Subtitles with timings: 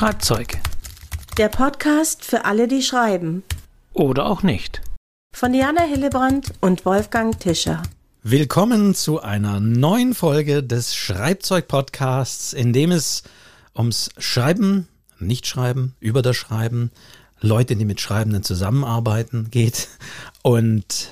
[0.00, 0.58] Schreibzeug.
[1.36, 3.42] Der Podcast für alle, die schreiben.
[3.92, 4.80] Oder auch nicht.
[5.36, 7.82] Von Diana Hillebrand und Wolfgang Tischer.
[8.22, 13.24] Willkommen zu einer neuen Folge des Schreibzeug-Podcasts, in dem es
[13.76, 16.92] ums Schreiben, Nichtschreiben, über das Schreiben,
[17.42, 19.88] Leute, die mit Schreibenden zusammenarbeiten geht.
[20.40, 21.10] Und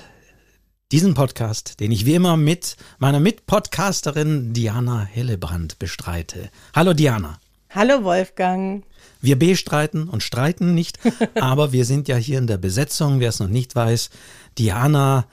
[0.91, 6.49] diesen Podcast, den ich wie immer mit meiner Mitpodcasterin Diana Hillebrand bestreite.
[6.73, 7.39] Hallo Diana.
[7.71, 8.83] Hallo Wolfgang.
[9.21, 10.97] Wir bestreiten und streiten nicht,
[11.35, 14.09] aber wir sind ja hier in der Besetzung, wer es noch nicht weiß.
[14.57, 15.27] Diana,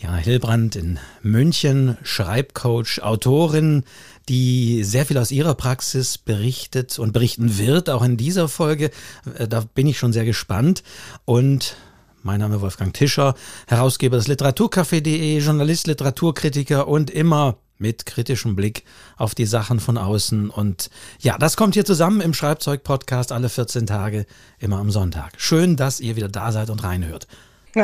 [0.00, 3.84] Diana Hillbrand in München, Schreibcoach, Autorin,
[4.26, 8.90] die sehr viel aus ihrer Praxis berichtet und berichten wird, auch in dieser Folge.
[9.36, 10.82] Äh, da bin ich schon sehr gespannt.
[11.26, 11.76] Und
[12.22, 13.34] mein Name ist Wolfgang Tischer,
[13.66, 18.84] Herausgeber des Literaturcafé.de, Journalist, Literaturkritiker und immer mit kritischem Blick
[19.16, 20.50] auf die Sachen von außen.
[20.50, 20.90] Und
[21.20, 24.26] ja, das kommt hier zusammen im Schreibzeug-Podcast alle 14 Tage,
[24.58, 25.32] immer am Sonntag.
[25.36, 27.26] Schön, dass ihr wieder da seid und reinhört.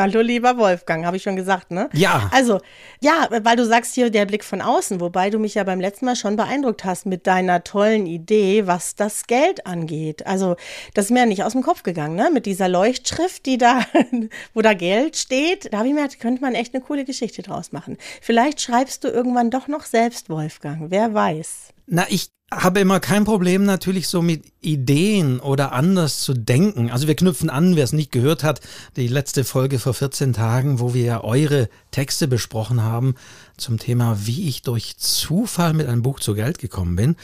[0.01, 1.91] Hallo, lieber Wolfgang, habe ich schon gesagt, ne?
[1.93, 2.31] Ja.
[2.33, 2.61] Also,
[3.01, 6.07] ja, weil du sagst hier der Blick von außen, wobei du mich ja beim letzten
[6.07, 10.27] Mal schon beeindruckt hast mit deiner tollen Idee, was das Geld angeht.
[10.27, 10.57] Also,
[10.95, 12.31] das ist mir ja nicht aus dem Kopf gegangen, ne?
[12.33, 13.81] Mit dieser Leuchtschrift, die da,
[14.55, 17.43] wo da Geld steht, da habe ich mir gedacht, könnte man echt eine coole Geschichte
[17.43, 17.99] draus machen.
[18.23, 21.72] Vielleicht schreibst du irgendwann doch noch selbst, Wolfgang, wer weiß.
[21.87, 26.91] Na, ich habe immer kein Problem natürlich so mit Ideen oder anders zu denken.
[26.91, 28.61] Also wir knüpfen an, wer es nicht gehört hat,
[28.97, 33.15] die letzte Folge vor 14 Tagen, wo wir ja eure Texte besprochen haben
[33.57, 37.17] zum Thema, wie ich durch Zufall mit einem Buch zu Geld gekommen bin.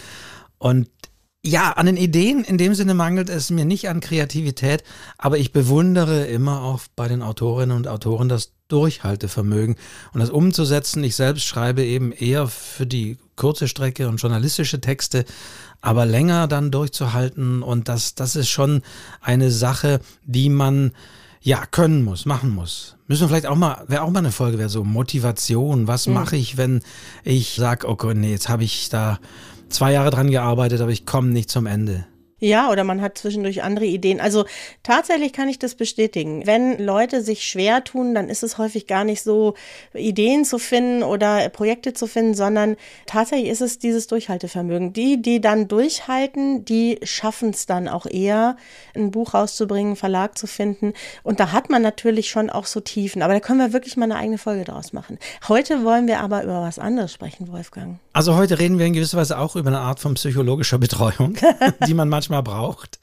[0.57, 0.89] Und
[1.45, 4.83] ja, an den Ideen in dem Sinne mangelt es mir nicht an Kreativität,
[5.19, 9.77] aber ich bewundere immer auch bei den Autorinnen und Autoren das Durchhaltevermögen
[10.13, 11.03] und das umzusetzen.
[11.05, 15.25] Ich selbst schreibe eben eher für die kurze Strecke und journalistische Texte,
[15.81, 18.83] aber länger dann durchzuhalten und das, das ist schon
[19.21, 20.93] eine Sache, die man
[21.41, 22.97] ja können muss, machen muss.
[23.07, 25.87] Müssen wir vielleicht auch mal, wäre auch mal eine Folge, wäre so Motivation.
[25.87, 26.15] Was mhm.
[26.15, 26.83] mache ich, wenn
[27.25, 29.19] ich sage, okay, nee, jetzt habe ich da
[29.69, 32.07] zwei Jahre dran gearbeitet, aber ich komme nicht zum Ende.
[32.41, 34.21] Ja, oder man hat zwischendurch andere Ideen.
[34.21, 34.45] Also
[34.85, 36.47] tatsächlich kann ich das bestätigen.
[36.47, 39.55] Wenn Leute sich schwer tun, dann ist es häufig gar nicht so,
[39.93, 42.77] Ideen zu finden oder Projekte zu finden, sondern
[43.07, 44.93] tatsächlich ist es dieses Durchhaltevermögen.
[44.93, 48.57] Die, die dann durchhalten, die schaffen es dann auch eher,
[48.95, 50.93] ein Buch rauszubringen, einen Verlag zu finden.
[51.25, 53.23] Und da hat man natürlich schon auch so Tiefen.
[53.23, 55.19] Aber da können wir wirklich mal eine eigene Folge draus machen.
[55.49, 57.99] Heute wollen wir aber über was anderes sprechen, Wolfgang.
[58.13, 61.37] Also heute reden wir in gewisser Weise auch über eine Art von psychologischer Betreuung,
[61.87, 62.99] die man manchmal manchmal braucht.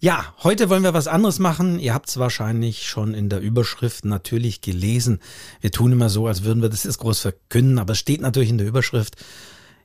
[0.00, 1.78] Ja, heute wollen wir was anderes machen.
[1.78, 5.20] Ihr habt es wahrscheinlich schon in der Überschrift natürlich gelesen.
[5.60, 8.50] Wir tun immer so, als würden wir das jetzt groß verkünden, aber es steht natürlich
[8.50, 9.16] in der Überschrift.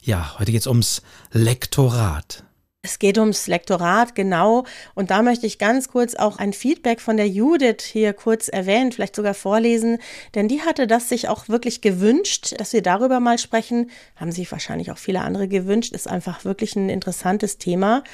[0.01, 2.46] Ja, heute geht es ums Lektorat.
[2.87, 4.63] Es geht ums Lektorat, genau.
[4.95, 8.93] Und da möchte ich ganz kurz auch ein Feedback von der Judith hier kurz erwähnen,
[8.93, 9.97] vielleicht sogar vorlesen,
[10.35, 13.91] denn die hatte das sich auch wirklich gewünscht, dass wir darüber mal sprechen.
[14.15, 18.05] Haben sich wahrscheinlich auch viele andere gewünscht, ist einfach wirklich ein interessantes Thema.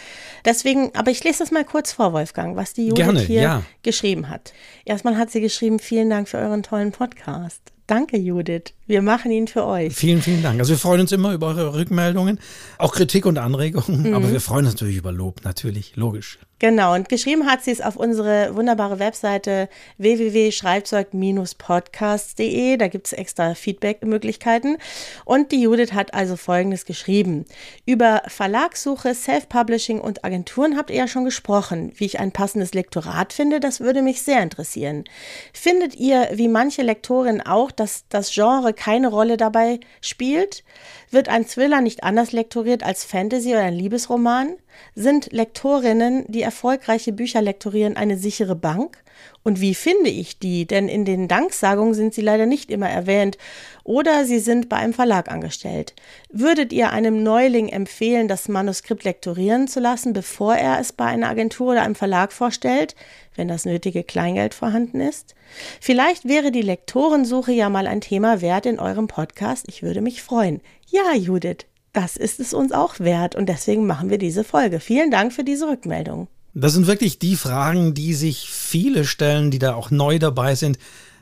[0.44, 3.64] Deswegen, aber ich lese das mal kurz vor, Wolfgang, was die Judith Gerne, hier ja.
[3.84, 4.54] geschrieben hat.
[4.86, 7.62] Erstmal hat sie geschrieben, vielen Dank für euren tollen Podcast.
[7.86, 8.74] Danke, Judith.
[8.86, 9.96] Wir machen ihn für euch.
[9.96, 10.60] Vielen, vielen Dank.
[10.60, 12.40] Also wir freuen uns immer über eure Rückmeldungen,
[12.78, 14.14] auch Kritik und Anregungen, mhm.
[14.14, 16.38] aber wir freuen uns natürlich über Lob, natürlich, logisch.
[16.64, 19.68] Genau, und geschrieben hat sie es auf unsere wunderbare Webseite
[19.98, 22.78] www.schreibzeug-podcasts.de.
[22.78, 24.78] Da gibt es extra Feedback-Möglichkeiten.
[25.26, 27.44] Und die Judith hat also Folgendes geschrieben.
[27.86, 31.92] Über Verlagssuche, Self-Publishing und Agenturen habt ihr ja schon gesprochen.
[31.98, 35.04] Wie ich ein passendes Lektorat finde, das würde mich sehr interessieren.
[35.52, 40.66] Findet ihr, wie manche Lektorinnen auch, dass das Genre keine Rolle dabei spielt?
[41.10, 44.56] Wird ein Thriller nicht anders lektoriert als Fantasy oder ein Liebesroman?
[44.94, 49.02] Sind Lektorinnen, die erfolgreiche Bücher lektorieren, eine sichere Bank?
[49.44, 50.66] Und wie finde ich die?
[50.66, 53.38] Denn in den Danksagungen sind sie leider nicht immer erwähnt
[53.84, 55.94] oder sie sind bei einem Verlag angestellt.
[56.30, 61.30] Würdet ihr einem Neuling empfehlen, das Manuskript lektorieren zu lassen, bevor er es bei einer
[61.30, 62.96] Agentur oder einem Verlag vorstellt,
[63.36, 65.36] wenn das nötige Kleingeld vorhanden ist?
[65.82, 69.66] Vielleicht wäre die Lektorensuche ja mal ein Thema wert in eurem Podcast.
[69.68, 70.62] Ich würde mich freuen.
[70.88, 74.80] Ja, Judith, das ist es uns auch wert und deswegen machen wir diese Folge.
[74.80, 76.28] Vielen Dank für diese Rückmeldung.
[76.54, 80.78] Das sind wirklich die Fragen, die sich viele stellen, die da auch neu dabei sind,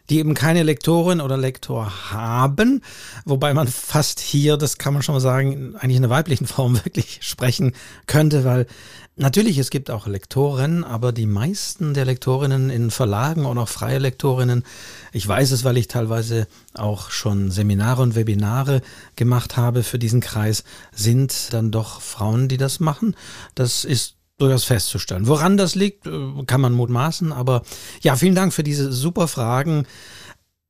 [0.09, 2.81] die eben keine Lektorin oder Lektor haben,
[3.23, 6.75] wobei man fast hier, das kann man schon mal sagen, eigentlich in der weiblichen Form
[6.85, 7.73] wirklich sprechen
[8.07, 8.67] könnte, weil
[9.15, 13.99] natürlich es gibt auch Lektoren, aber die meisten der Lektorinnen in Verlagen und auch freie
[13.99, 14.65] Lektorinnen,
[15.13, 18.81] ich weiß es, weil ich teilweise auch schon Seminare und Webinare
[19.15, 23.15] gemacht habe für diesen Kreis, sind dann doch Frauen, die das machen.
[23.55, 25.27] Das ist durchaus festzustellen.
[25.27, 26.11] Woran das liegt, äh,
[26.47, 27.63] kann man mutmaßen, aber
[28.01, 29.85] ja, vielen Dank für diese super Fragen.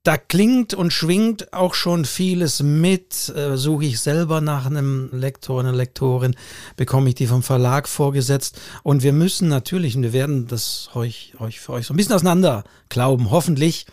[0.04, 3.30] Da klingt und schwingt auch schon vieles mit.
[3.36, 6.36] Äh, suche ich selber nach einem Lektor, einer Lektorin,
[6.76, 8.60] bekomme ich die vom Verlag vorgesetzt.
[8.82, 12.16] Und wir müssen natürlich, und wir werden das euch, euch für euch so ein bisschen
[12.16, 13.86] auseinander glauben, hoffentlich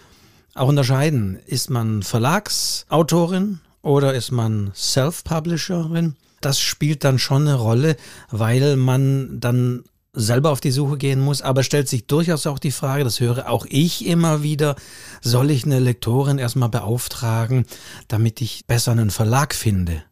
[0.55, 1.39] auch unterscheiden.
[1.45, 6.17] Ist man Verlagsautorin oder ist man Self-Publisherin?
[6.41, 7.97] Das spielt dann schon eine Rolle,
[8.31, 12.73] weil man dann selber auf die Suche gehen muss, aber stellt sich durchaus auch die
[12.73, 14.75] Frage, das höre auch ich immer wieder,
[15.21, 17.67] soll ich eine Lektorin erstmal beauftragen,
[18.09, 20.03] damit ich besser einen Verlag finde?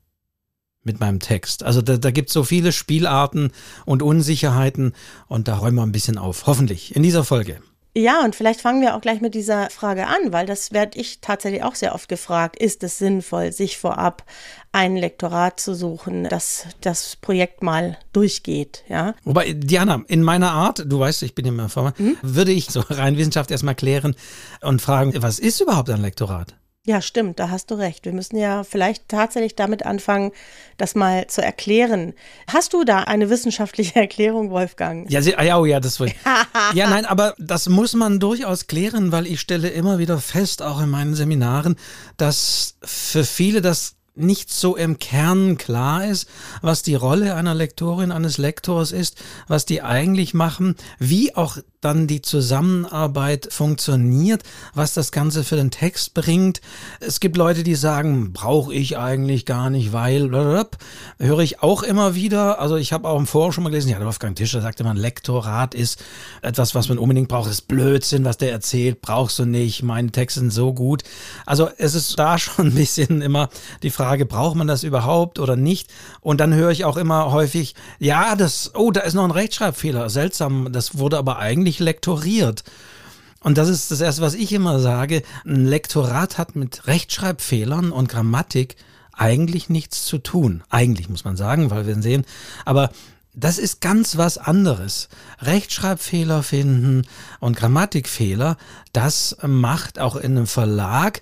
[0.86, 1.64] mit meinem Text.
[1.64, 3.50] Also da, da gibt es so viele Spielarten
[3.84, 4.92] und Unsicherheiten
[5.26, 6.46] und da räumen wir ein bisschen auf.
[6.46, 7.60] Hoffentlich in dieser Folge.
[7.96, 11.22] Ja, und vielleicht fangen wir auch gleich mit dieser Frage an, weil das werde ich
[11.22, 12.60] tatsächlich auch sehr oft gefragt.
[12.60, 14.22] Ist es sinnvoll, sich vorab
[14.70, 19.14] ein Lektorat zu suchen, das das Projekt mal durchgeht, ja?
[19.24, 22.18] Wobei, Diana, in meiner Art, du weißt, ich bin immer Former, hm?
[22.20, 24.14] würde ich so rein Wissenschaft erstmal klären
[24.60, 26.54] und fragen, was ist überhaupt ein Lektorat?
[26.86, 28.04] Ja, stimmt, da hast du recht.
[28.04, 30.30] Wir müssen ja vielleicht tatsächlich damit anfangen,
[30.76, 32.14] das mal zu erklären.
[32.46, 35.10] Hast du da eine wissenschaftliche Erklärung, Wolfgang?
[35.10, 36.12] Ja, ja, oh ja, das will.
[36.74, 40.80] ja, nein, aber das muss man durchaus klären, weil ich stelle immer wieder fest, auch
[40.80, 41.74] in meinen Seminaren,
[42.18, 46.28] dass für viele das nicht so im Kern klar ist,
[46.62, 52.06] was die Rolle einer Lektorin, eines Lektors ist, was die eigentlich machen, wie auch dann
[52.06, 54.42] die Zusammenarbeit funktioniert,
[54.74, 56.60] was das Ganze für den Text bringt.
[57.00, 62.14] Es gibt Leute, die sagen, brauche ich eigentlich gar nicht, weil, höre ich auch immer
[62.14, 62.60] wieder.
[62.60, 65.74] Also ich habe auch im Forum schon mal gelesen, ja, Wolfgang Tischer sagte man, Lektorat
[65.74, 66.02] ist
[66.42, 67.46] etwas, was man unbedingt braucht.
[67.46, 71.02] Das ist Blödsinn, was der erzählt, brauchst du nicht, meine Texte sind so gut.
[71.44, 73.48] Also es ist da schon ein bisschen immer
[73.82, 75.90] die Frage, braucht man das überhaupt oder nicht?
[76.20, 80.10] Und dann höre ich auch immer häufig, ja, das, oh, da ist noch ein Rechtschreibfehler,
[80.10, 82.64] seltsam, das wurde aber eigentlich nicht lektoriert.
[83.40, 85.22] Und das ist das Erste, was ich immer sage.
[85.44, 88.76] Ein Lektorat hat mit Rechtschreibfehlern und Grammatik
[89.12, 90.62] eigentlich nichts zu tun.
[90.70, 92.24] Eigentlich muss man sagen, weil wir sehen.
[92.64, 92.90] Aber
[93.34, 95.08] das ist ganz was anderes.
[95.40, 97.06] Rechtschreibfehler finden
[97.38, 98.56] und Grammatikfehler,
[98.92, 101.20] das macht auch in einem Verlag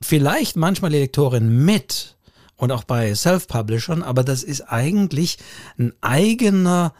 [0.00, 2.16] vielleicht manchmal die Lektorin mit
[2.56, 5.38] und auch bei Self-Publishern, aber das ist eigentlich
[5.78, 6.94] ein eigener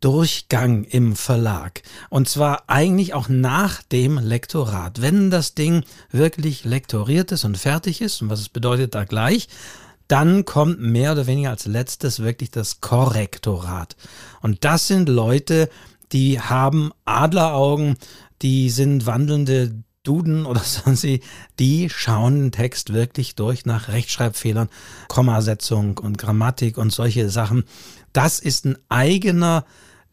[0.00, 1.82] Durchgang im Verlag.
[2.10, 5.00] Und zwar eigentlich auch nach dem Lektorat.
[5.00, 9.48] Wenn das Ding wirklich lektoriert ist und fertig ist, und was es bedeutet da gleich,
[10.08, 13.96] dann kommt mehr oder weniger als letztes wirklich das Korrektorat.
[14.40, 15.68] Und das sind Leute,
[16.12, 17.96] die haben Adleraugen,
[18.42, 21.20] die sind wandelnde Duden oder sonst sie,
[21.58, 24.68] die schauen den Text wirklich durch nach Rechtschreibfehlern,
[25.08, 27.64] Kommasetzung und Grammatik und solche Sachen.
[28.12, 29.64] Das ist ein eigener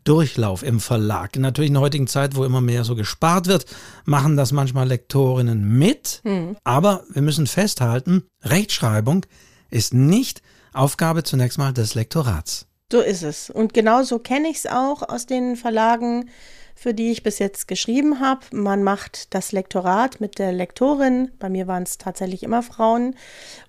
[0.04, 1.38] Durchlauf im Verlag.
[1.38, 3.66] Natürlich in der heutigen Zeit, wo immer mehr so gespart wird,
[4.06, 6.22] machen das manchmal Lektorinnen mit.
[6.24, 6.58] Mhm.
[6.64, 9.26] Aber wir müssen festhalten, Rechtschreibung
[9.70, 10.42] ist nicht
[10.74, 12.68] Aufgabe zunächst mal des Lektorats.
[12.92, 13.50] So ist es.
[13.50, 16.30] Und genauso kenne ich es auch aus den Verlagen,
[16.76, 18.42] für die ich bis jetzt geschrieben habe.
[18.52, 21.32] Man macht das Lektorat mit der Lektorin.
[21.40, 23.16] Bei mir waren es tatsächlich immer Frauen.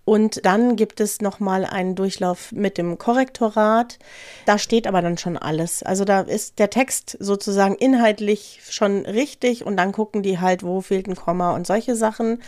[0.05, 3.99] Und dann gibt es nochmal einen Durchlauf mit dem Korrektorat.
[4.45, 5.83] Da steht aber dann schon alles.
[5.83, 10.83] Also da ist der Text sozusagen inhaltlich schon richtig und dann gucken die halt, wo
[10.83, 12.43] fehlt ein Komma und solche Sachen.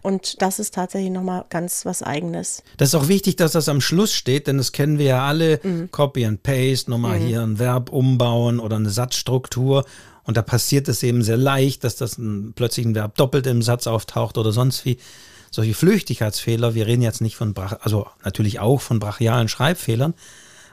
[0.00, 2.62] Und das ist tatsächlich nochmal ganz was Eigenes.
[2.78, 5.60] Das ist auch wichtig, dass das am Schluss steht, denn das kennen wir ja alle.
[5.62, 5.90] Mhm.
[5.90, 7.26] Copy and Paste, nochmal mhm.
[7.26, 9.84] hier ein Verb umbauen oder eine Satzstruktur.
[10.24, 13.60] Und da passiert es eben sehr leicht, dass das ein, plötzlich ein Verb doppelt im
[13.60, 14.96] Satz auftaucht oder sonst wie.
[15.52, 20.14] Solche Flüchtigkeitsfehler, wir reden jetzt nicht von, also natürlich auch von brachialen Schreibfehlern,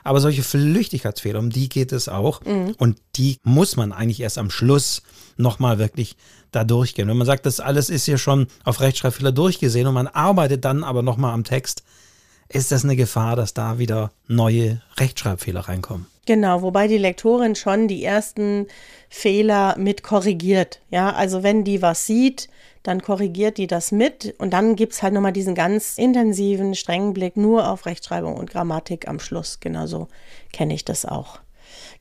[0.05, 2.41] aber solche Flüchtigkeitsfehler, um die geht es auch.
[2.45, 2.75] Mhm.
[2.77, 5.03] Und die muss man eigentlich erst am Schluss
[5.35, 6.15] nochmal wirklich
[6.51, 7.09] da durchgehen.
[7.09, 10.83] Wenn man sagt, das alles ist hier schon auf Rechtschreibfehler durchgesehen und man arbeitet dann
[10.83, 11.83] aber nochmal am Text,
[12.47, 16.07] ist das eine Gefahr, dass da wieder neue Rechtschreibfehler reinkommen.
[16.25, 18.67] Genau, wobei die Lektorin schon die ersten
[19.09, 20.79] Fehler mit korrigiert.
[20.89, 22.49] Ja, also wenn die was sieht,
[22.83, 27.13] dann korrigiert die das mit und dann gibt es halt nochmal diesen ganz intensiven, strengen
[27.13, 29.59] Blick nur auf Rechtschreibung und Grammatik am Schluss.
[29.59, 30.07] Genauso
[30.53, 31.39] kenne ich das auch.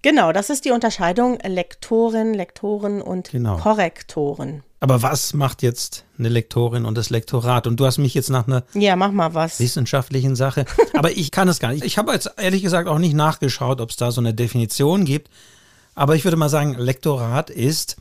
[0.03, 3.57] Genau, das ist die Unterscheidung Lektorin, Lektoren und genau.
[3.57, 4.63] Korrektoren.
[4.81, 7.67] Aber was macht jetzt eine Lektorin und das Lektorat?
[7.67, 9.59] Und du hast mich jetzt nach einer ja, mach mal was.
[9.59, 10.67] wissenschaftlichen Sache.
[10.95, 11.85] Aber ich kann es gar nicht.
[11.85, 15.31] Ich habe jetzt ehrlich gesagt auch nicht nachgeschaut, ob es da so eine Definition gibt.
[15.97, 17.97] Aber ich würde mal sagen, Lektorat ist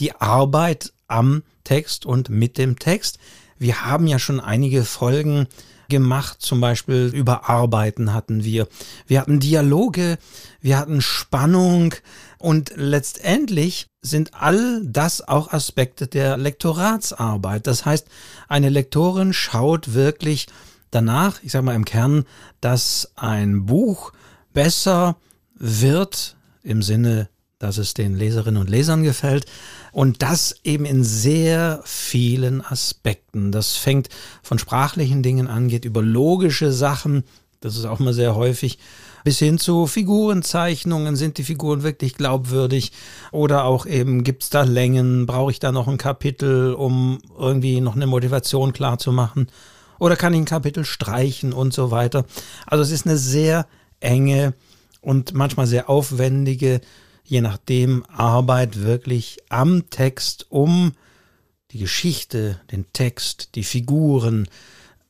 [0.00, 3.18] die Arbeit am Text und mit dem Text.
[3.58, 5.48] Wir haben ja schon einige Folgen
[5.88, 8.68] gemacht, zum Beispiel über Arbeiten hatten wir.
[9.06, 10.18] Wir hatten Dialoge,
[10.60, 11.94] wir hatten Spannung
[12.38, 17.66] und letztendlich sind all das auch Aspekte der Lektoratsarbeit.
[17.66, 18.06] Das heißt,
[18.48, 20.46] eine Lektorin schaut wirklich
[20.90, 22.24] danach, ich sage mal im Kern,
[22.60, 24.12] dass ein Buch
[24.52, 25.16] besser
[25.54, 29.46] wird im Sinne, dass es den Leserinnen und Lesern gefällt
[29.96, 33.50] und das eben in sehr vielen Aspekten.
[33.50, 34.10] Das fängt
[34.42, 37.24] von sprachlichen Dingen an, geht über logische Sachen,
[37.60, 38.78] das ist auch mal sehr häufig,
[39.24, 41.16] bis hin zu Figurenzeichnungen.
[41.16, 42.92] Sind die Figuren wirklich glaubwürdig?
[43.32, 45.24] Oder auch eben, gibt es da Längen?
[45.24, 49.46] Brauche ich da noch ein Kapitel, um irgendwie noch eine Motivation klar zu machen?
[49.98, 52.26] Oder kann ich ein Kapitel streichen und so weiter?
[52.66, 53.66] Also es ist eine sehr
[54.00, 54.52] enge
[55.00, 56.82] und manchmal sehr aufwendige,
[57.26, 60.92] je nachdem, Arbeit wirklich am Text, um
[61.72, 64.48] die Geschichte, den Text, die Figuren,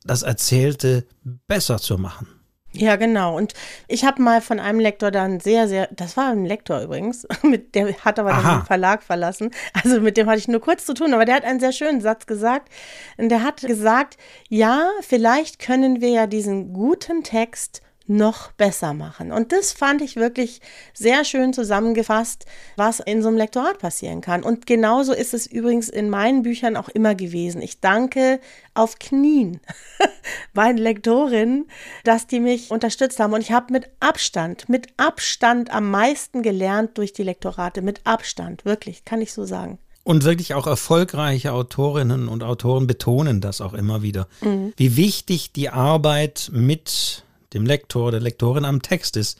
[0.04, 1.04] das Erzählte
[1.46, 2.28] besser zu machen.
[2.72, 3.36] Ja, genau.
[3.36, 3.54] Und
[3.88, 7.74] ich habe mal von einem Lektor dann sehr, sehr, das war ein Lektor übrigens, mit,
[7.74, 8.58] der hat aber Aha.
[8.58, 9.50] den Verlag verlassen.
[9.72, 12.00] Also mit dem hatte ich nur kurz zu tun, aber der hat einen sehr schönen
[12.00, 12.70] Satz gesagt.
[13.16, 14.18] Und der hat gesagt,
[14.48, 19.32] ja, vielleicht können wir ja diesen guten Text noch besser machen.
[19.32, 20.60] Und das fand ich wirklich
[20.94, 22.46] sehr schön zusammengefasst,
[22.76, 24.42] was in so einem Lektorat passieren kann.
[24.42, 27.62] Und genauso ist es übrigens in meinen Büchern auch immer gewesen.
[27.62, 28.40] Ich danke
[28.74, 29.60] auf Knien
[30.52, 31.68] meinen Lektorinnen,
[32.04, 33.32] dass die mich unterstützt haben.
[33.32, 37.82] Und ich habe mit Abstand, mit Abstand am meisten gelernt durch die Lektorate.
[37.82, 39.78] Mit Abstand, wirklich, kann ich so sagen.
[40.06, 44.72] Und wirklich auch erfolgreiche Autorinnen und Autoren betonen das auch immer wieder, mhm.
[44.76, 47.24] wie wichtig die Arbeit mit
[47.56, 49.38] dem Lektor, der Lektorin am Text ist,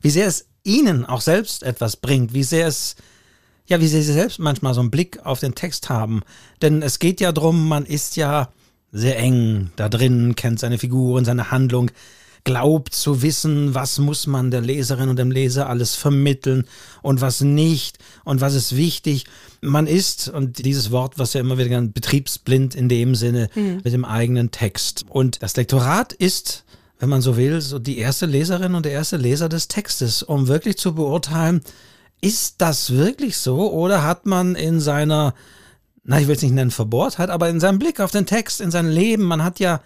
[0.00, 2.96] wie sehr es ihnen auch selbst etwas bringt, wie sehr es,
[3.66, 6.22] ja, wie sie selbst manchmal so einen Blick auf den Text haben.
[6.62, 8.50] Denn es geht ja darum, man ist ja
[8.92, 11.90] sehr eng da drin, kennt seine Figuren, seine Handlung,
[12.44, 16.64] glaubt zu wissen, was muss man der Leserin und dem Leser alles vermitteln
[17.02, 19.24] und was nicht und was ist wichtig.
[19.62, 23.80] Man ist, und dieses Wort, was ja immer wieder betriebsblind in dem Sinne, mhm.
[23.82, 25.06] mit dem eigenen Text.
[25.08, 26.64] Und das Lektorat ist
[26.98, 30.48] wenn man so will, so die erste Leserin und der erste Leser des Textes, um
[30.48, 31.62] wirklich zu beurteilen,
[32.20, 35.34] ist das wirklich so oder hat man in seiner,
[36.04, 38.70] na, ich will es nicht nennen Verbohrtheit, aber in seinem Blick auf den Text, in
[38.70, 39.80] sein Leben, man hat ja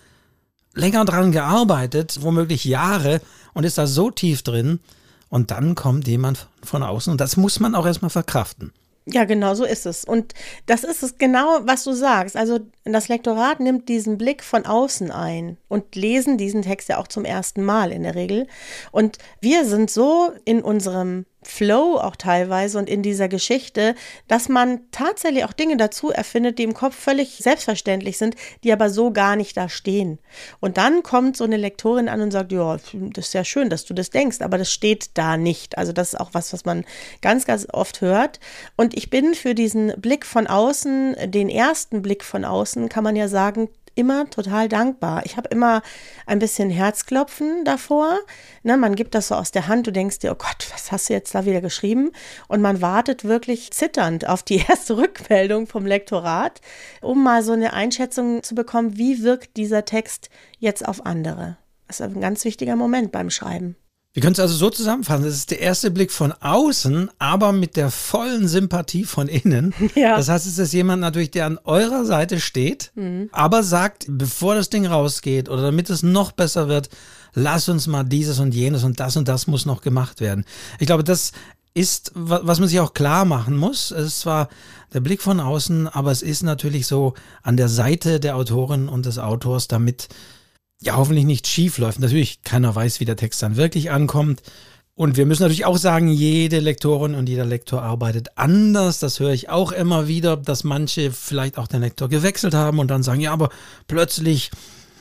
[0.75, 3.21] länger dran gearbeitet, womöglich Jahre
[3.55, 4.81] und ist da so tief drin
[5.29, 8.73] und dann kommt jemand von außen und das muss man auch erstmal verkraften.
[9.11, 10.05] Ja, genau so ist es.
[10.05, 10.35] Und
[10.67, 12.37] das ist es genau, was du sagst.
[12.37, 12.61] Also
[12.93, 17.25] das Lektorat nimmt diesen Blick von außen ein und lesen diesen Text ja auch zum
[17.25, 18.47] ersten Mal in der Regel.
[18.93, 23.95] Und wir sind so in unserem Flow auch teilweise und in dieser Geschichte,
[24.27, 28.91] dass man tatsächlich auch Dinge dazu erfindet, die im Kopf völlig selbstverständlich sind, die aber
[28.91, 30.19] so gar nicht da stehen.
[30.61, 33.85] Und dann kommt so eine Lektorin an und sagt, ja, das ist ja schön, dass
[33.85, 35.79] du das denkst, aber das steht da nicht.
[35.79, 36.85] Also das ist auch was, was man
[37.23, 38.41] ganz, ganz oft hört.
[38.77, 43.17] Und ich bin für diesen Blick von außen, den ersten Blick von außen, kann man
[43.17, 43.69] ja sagen,
[43.99, 45.27] immer total dankbar.
[45.27, 45.83] Ich habe immer
[46.25, 48.19] ein bisschen Herzklopfen davor.
[48.63, 51.09] Ne, man gibt das so aus der Hand, du denkst dir, oh Gott, was hast
[51.09, 52.13] du jetzt da wieder geschrieben?
[52.47, 56.61] Und man wartet wirklich zitternd auf die erste Rückmeldung vom Lektorat,
[57.03, 61.59] um mal so eine Einschätzung zu bekommen, wie wirkt dieser Text jetzt auf andere.
[61.89, 63.77] Das ist ein ganz wichtiger Moment beim Schreiben.
[64.19, 65.23] Wir können es also so zusammenfassen.
[65.23, 69.73] Das ist der erste Blick von außen, aber mit der vollen Sympathie von innen.
[69.95, 70.17] Ja.
[70.17, 73.29] Das heißt, es ist jemand natürlich, der an eurer Seite steht, mhm.
[73.31, 76.89] aber sagt, bevor das Ding rausgeht oder damit es noch besser wird,
[77.33, 80.45] lass uns mal dieses und jenes und das und das muss noch gemacht werden.
[80.81, 81.31] Ich glaube, das
[81.75, 83.93] ist, was man sich auch klar machen muss.
[83.93, 84.49] Es ist zwar
[84.93, 89.07] der Blick von außen, aber es ist natürlich so an der Seite der Autorin und
[89.07, 90.09] des Autors, damit
[90.81, 91.99] ja hoffentlich nicht schief läuft.
[91.99, 94.43] Natürlich, keiner weiß, wie der Text dann wirklich ankommt.
[94.95, 98.99] Und wir müssen natürlich auch sagen, jede Lektorin und jeder Lektor arbeitet anders.
[98.99, 102.89] Das höre ich auch immer wieder, dass manche vielleicht auch den Lektor gewechselt haben und
[102.89, 103.51] dann sagen, ja, aber
[103.87, 104.51] plötzlich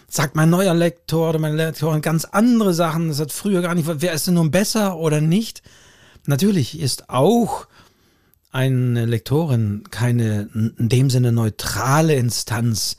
[0.07, 3.09] sagt mein neuer Lektor oder meine Lektorin ganz andere Sachen.
[3.09, 5.63] Das hat früher gar nicht, wer ist denn nun besser oder nicht?
[6.27, 7.67] Natürlich ist auch
[8.51, 12.97] eine Lektorin keine in dem Sinne neutrale Instanz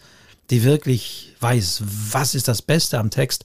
[0.50, 3.44] die wirklich weiß, was ist das Beste am Text.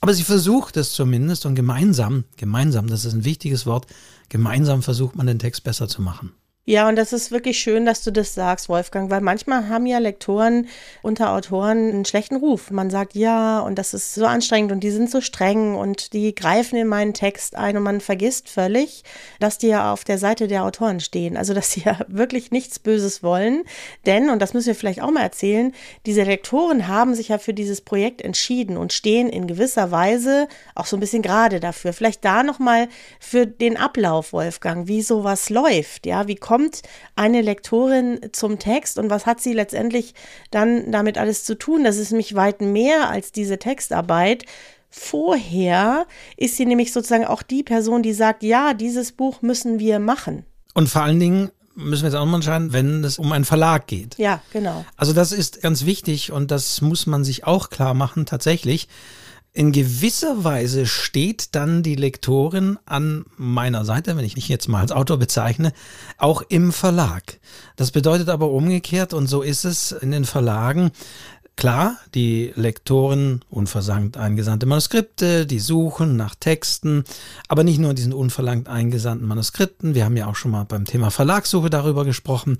[0.00, 3.86] Aber sie versucht es zumindest und gemeinsam, gemeinsam, das ist ein wichtiges Wort,
[4.28, 6.32] gemeinsam versucht man den Text besser zu machen.
[6.66, 9.98] Ja, und das ist wirklich schön, dass du das sagst, Wolfgang, weil manchmal haben ja
[9.98, 10.68] Lektoren
[11.02, 12.70] unter Autoren einen schlechten Ruf.
[12.70, 16.34] Man sagt ja, und das ist so anstrengend und die sind so streng und die
[16.34, 19.04] greifen in meinen Text ein und man vergisst völlig,
[19.40, 21.38] dass die ja auf der Seite der Autoren stehen.
[21.38, 23.64] Also, dass sie ja wirklich nichts Böses wollen.
[24.04, 25.72] Denn, und das müssen wir vielleicht auch mal erzählen,
[26.04, 30.86] diese Lektoren haben sich ja für dieses Projekt entschieden und stehen in gewisser Weise auch
[30.86, 31.94] so ein bisschen gerade dafür.
[31.94, 32.88] Vielleicht da nochmal
[33.18, 36.04] für den Ablauf, Wolfgang, wie sowas läuft.
[36.04, 36.82] Ja, wie kommt kommt
[37.14, 40.14] eine Lektorin zum Text und was hat sie letztendlich
[40.50, 41.84] dann damit alles zu tun?
[41.84, 44.46] Das ist nämlich weit mehr als diese Textarbeit.
[44.88, 50.00] Vorher ist sie nämlich sozusagen auch die Person, die sagt, ja, dieses Buch müssen wir
[50.00, 50.44] machen.
[50.74, 53.86] Und vor allen Dingen müssen wir jetzt auch mal entscheiden, wenn es um einen Verlag
[53.86, 54.18] geht.
[54.18, 54.84] Ja, genau.
[54.96, 58.88] Also das ist ganz wichtig und das muss man sich auch klar machen, tatsächlich
[59.52, 64.80] in gewisser Weise steht dann die Lektorin an meiner Seite, wenn ich mich jetzt mal
[64.80, 65.72] als Autor bezeichne,
[66.18, 67.40] auch im Verlag.
[67.76, 70.92] Das bedeutet aber umgekehrt, und so ist es in den Verlagen,
[71.56, 77.04] Klar, die Lektoren unversandt eingesandte Manuskripte, die suchen nach Texten,
[77.48, 79.94] aber nicht nur diesen unverlangt eingesandten Manuskripten.
[79.94, 82.56] Wir haben ja auch schon mal beim Thema Verlagssuche darüber gesprochen.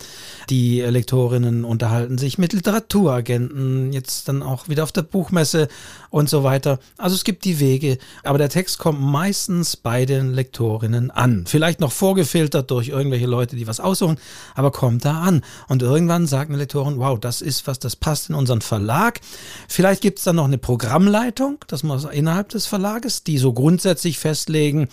[0.50, 5.68] Die Lektorinnen unterhalten sich mit Literaturagenten, jetzt dann auch wieder auf der Buchmesse
[6.10, 6.78] und so weiter.
[6.98, 11.44] Also es gibt die Wege, aber der Text kommt meistens bei den Lektorinnen an.
[11.46, 14.18] Vielleicht noch vorgefiltert durch irgendwelche Leute, die was aussuchen,
[14.54, 15.42] aber kommt da an.
[15.68, 19.20] Und irgendwann sagt eine Lektorin, wow, das ist was, das passt in unseren Verlag Verlag.
[19.68, 24.18] Vielleicht gibt es dann noch eine Programmleitung, das muss innerhalb des Verlages, die so grundsätzlich
[24.18, 24.88] festlegen,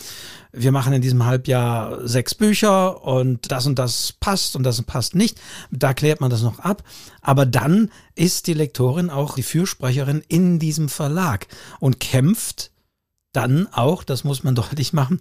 [0.51, 5.15] wir machen in diesem Halbjahr sechs Bücher und das und das passt und das passt
[5.15, 5.39] nicht.
[5.72, 6.84] Da klärt man das noch ab.
[7.22, 11.48] Aber dann ist die Lektorin auch die Fürsprecherin in diesem Verlag
[11.79, 12.72] und kämpft
[13.34, 15.20] dann auch, das muss man deutlich machen,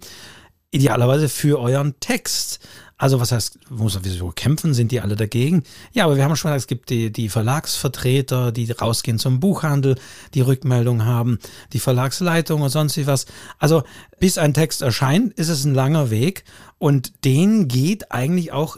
[0.71, 2.59] idealerweise für euren Text.
[2.99, 4.73] Also was heißt, muss er wieso kämpfen?
[4.73, 5.63] Sind die alle dagegen?
[5.93, 9.95] Ja, aber wir haben schon gesagt, es gibt die, die Verlagsvertreter, die rausgehen zum Buchhandel,
[10.33, 11.37] die Rückmeldung haben,
[11.73, 13.27] die Verlagsleitung und sonst was.
[13.59, 13.83] Also
[14.19, 16.43] bis ein Text erscheint, ist es ein langer Weg
[16.79, 18.77] und den geht eigentlich auch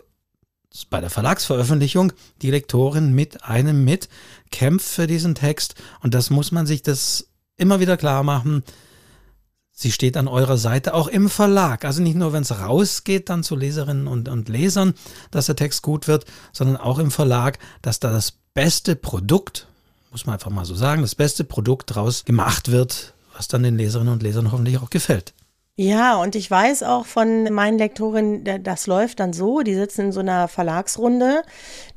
[0.89, 2.11] bei der Verlagsveröffentlichung
[2.41, 4.09] die Lektorin mit einem mit,
[4.51, 8.63] kämpft für diesen Text und das muss man sich das immer wieder klar machen
[9.81, 11.85] Sie steht an eurer Seite, auch im Verlag.
[11.85, 14.93] Also nicht nur, wenn es rausgeht dann zu Leserinnen und, und Lesern,
[15.31, 19.67] dass der Text gut wird, sondern auch im Verlag, dass da das beste Produkt,
[20.11, 23.77] muss man einfach mal so sagen, das beste Produkt draus gemacht wird, was dann den
[23.77, 25.33] Leserinnen und Lesern hoffentlich auch gefällt.
[25.81, 30.11] Ja, und ich weiß auch von meinen Lektorinnen, das läuft dann so, die sitzen in
[30.11, 31.41] so einer Verlagsrunde,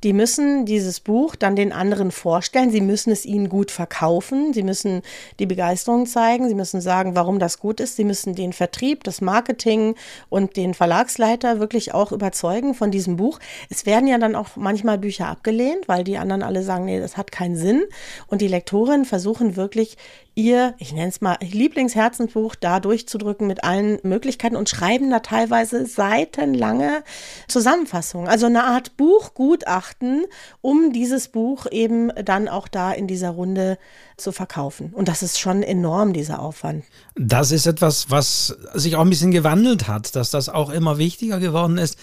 [0.04, 4.62] die müssen dieses Buch dann den anderen vorstellen, sie müssen es ihnen gut verkaufen, sie
[4.62, 5.02] müssen
[5.40, 9.20] die Begeisterung zeigen, sie müssen sagen, warum das gut ist, sie müssen den Vertrieb, das
[9.20, 9.96] Marketing
[10.28, 13.40] und den Verlagsleiter wirklich auch überzeugen von diesem Buch.
[13.68, 17.16] Es werden ja dann auch manchmal Bücher abgelehnt, weil die anderen alle sagen, nee, das
[17.16, 17.82] hat keinen Sinn.
[18.28, 19.96] Und die Lektorinnen versuchen wirklich
[20.34, 25.86] ihr, ich nenne es mal, Lieblingsherzensbuch da durchzudrücken mit allen Möglichkeiten und schreiben da teilweise
[25.86, 27.02] seitenlange
[27.48, 28.28] Zusammenfassungen.
[28.28, 30.24] Also eine Art Buchgutachten,
[30.60, 33.78] um dieses Buch eben dann auch da in dieser Runde
[34.16, 34.92] zu verkaufen.
[34.94, 36.84] Und das ist schon enorm, dieser Aufwand.
[37.14, 41.38] Das ist etwas, was sich auch ein bisschen gewandelt hat, dass das auch immer wichtiger
[41.40, 41.98] geworden ist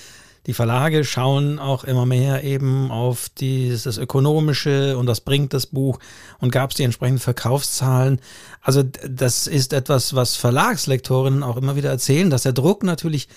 [0.50, 6.00] die Verlage schauen auch immer mehr eben auf dieses Ökonomische und das bringt das Buch
[6.40, 8.20] und gab es die entsprechenden Verkaufszahlen.
[8.60, 13.28] Also das ist etwas, was Verlagslektorinnen auch immer wieder erzählen, dass der Druck natürlich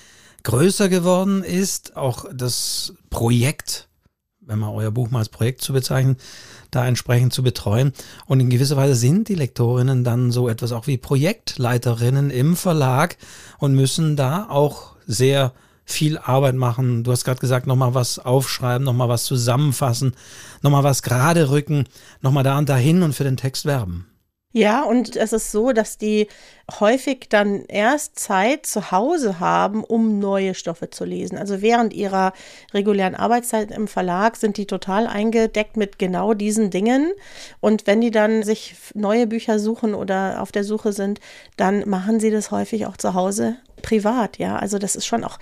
[0.42, 3.90] größer geworden ist, auch das Projekt,
[4.40, 6.16] wenn man euer Buch mal als Projekt zu bezeichnen,
[6.70, 7.92] da entsprechend zu betreuen.
[8.24, 13.18] Und in gewisser Weise sind die Lektorinnen dann so etwas auch wie Projektleiterinnen im Verlag
[13.58, 15.52] und müssen da auch sehr
[15.92, 17.04] viel Arbeit machen.
[17.04, 20.14] Du hast gerade gesagt, nochmal was aufschreiben, nochmal was zusammenfassen,
[20.62, 21.84] nochmal was gerade rücken,
[22.20, 24.06] nochmal da und dahin und für den Text werben.
[24.54, 26.28] Ja, und es ist so, dass die
[26.78, 31.38] häufig dann erst Zeit zu Hause haben, um neue Stoffe zu lesen.
[31.38, 32.34] Also während ihrer
[32.74, 37.12] regulären Arbeitszeit im Verlag sind die total eingedeckt mit genau diesen Dingen.
[37.60, 41.20] Und wenn die dann sich neue Bücher suchen oder auf der Suche sind,
[41.56, 44.38] dann machen sie das häufig auch zu Hause privat.
[44.38, 45.38] Ja, also das ist schon auch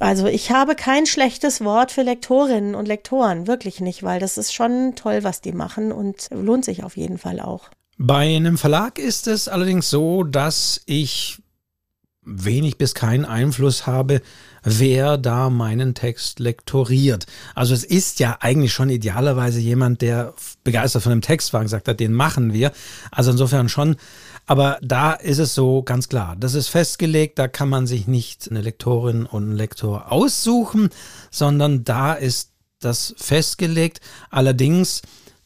[0.00, 4.52] also ich habe kein schlechtes Wort für Lektorinnen und Lektoren, wirklich nicht, weil das ist
[4.52, 7.68] schon toll, was die machen und lohnt sich auf jeden Fall auch.
[7.98, 11.38] Bei einem Verlag ist es allerdings so, dass ich
[12.24, 14.22] wenig bis keinen Einfluss habe,
[14.62, 17.26] wer da meinen Text lektoriert.
[17.54, 21.66] Also es ist ja eigentlich schon idealerweise jemand, der begeistert von einem Text war und
[21.66, 22.72] gesagt hat, den machen wir.
[23.10, 23.96] Also insofern schon.
[24.46, 28.50] Aber da ist es so ganz klar, das ist festgelegt, da kann man sich nicht
[28.50, 30.90] eine Lektorin und einen Lektor aussuchen,
[31.30, 32.50] sondern da ist
[32.80, 34.00] das festgelegt.
[34.30, 35.02] Allerdings,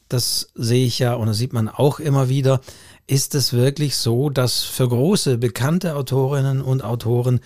[0.09, 2.61] das sehe ich ja und das sieht man auch immer wieder,
[3.05, 7.39] ist es wirklich so, dass für große, bekannte Autorinnen und Autoren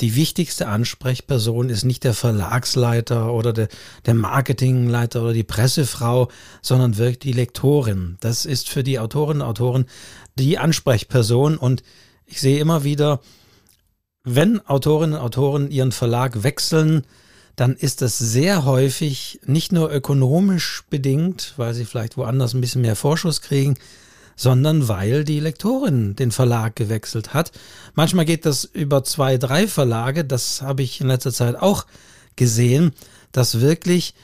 [0.00, 3.68] die wichtigste Ansprechperson ist nicht der Verlagsleiter oder der,
[4.06, 6.28] der Marketingleiter oder die Pressefrau,
[6.62, 8.16] sondern wirklich die Lektorin.
[8.20, 9.86] Das ist für die Autorinnen und Autoren
[10.38, 11.82] die Ansprechperson und
[12.26, 13.20] ich sehe immer wieder,
[14.24, 17.04] wenn Autorinnen und Autoren ihren Verlag wechseln,
[17.56, 22.82] dann ist das sehr häufig nicht nur ökonomisch bedingt, weil sie vielleicht woanders ein bisschen
[22.82, 23.76] mehr Vorschuss kriegen,
[24.36, 27.50] sondern weil die Lektorin den Verlag gewechselt hat.
[27.94, 31.86] Manchmal geht das über zwei, drei Verlage, das habe ich in letzter Zeit auch
[32.36, 32.92] gesehen,
[33.32, 34.14] dass wirklich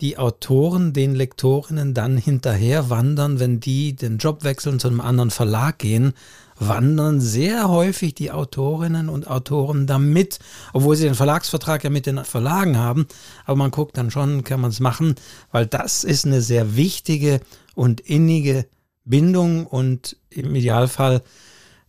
[0.00, 5.30] die Autoren den Lektorinnen dann hinterher wandern, wenn die den Job wechseln zu einem anderen
[5.30, 6.14] Verlag gehen,
[6.58, 10.38] wandern sehr häufig die Autorinnen und Autoren damit,
[10.72, 13.06] obwohl sie den Verlagsvertrag ja mit den Verlagen haben.
[13.44, 15.14] Aber man guckt dann schon, kann man es machen,
[15.50, 17.40] weil das ist eine sehr wichtige
[17.74, 18.66] und innige
[19.04, 21.22] Bindung und im Idealfall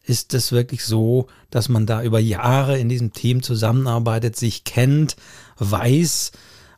[0.03, 5.15] ist es wirklich so, dass man da über Jahre in diesem Team zusammenarbeitet, sich kennt,
[5.59, 6.31] weiß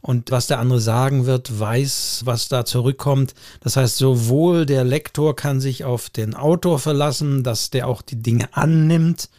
[0.04, 3.34] und was der andere sagen wird, weiß, was da zurückkommt.
[3.62, 8.22] Das heißt, sowohl der Lektor kann sich auf den Autor verlassen, dass der auch die
[8.22, 9.30] Dinge annimmt.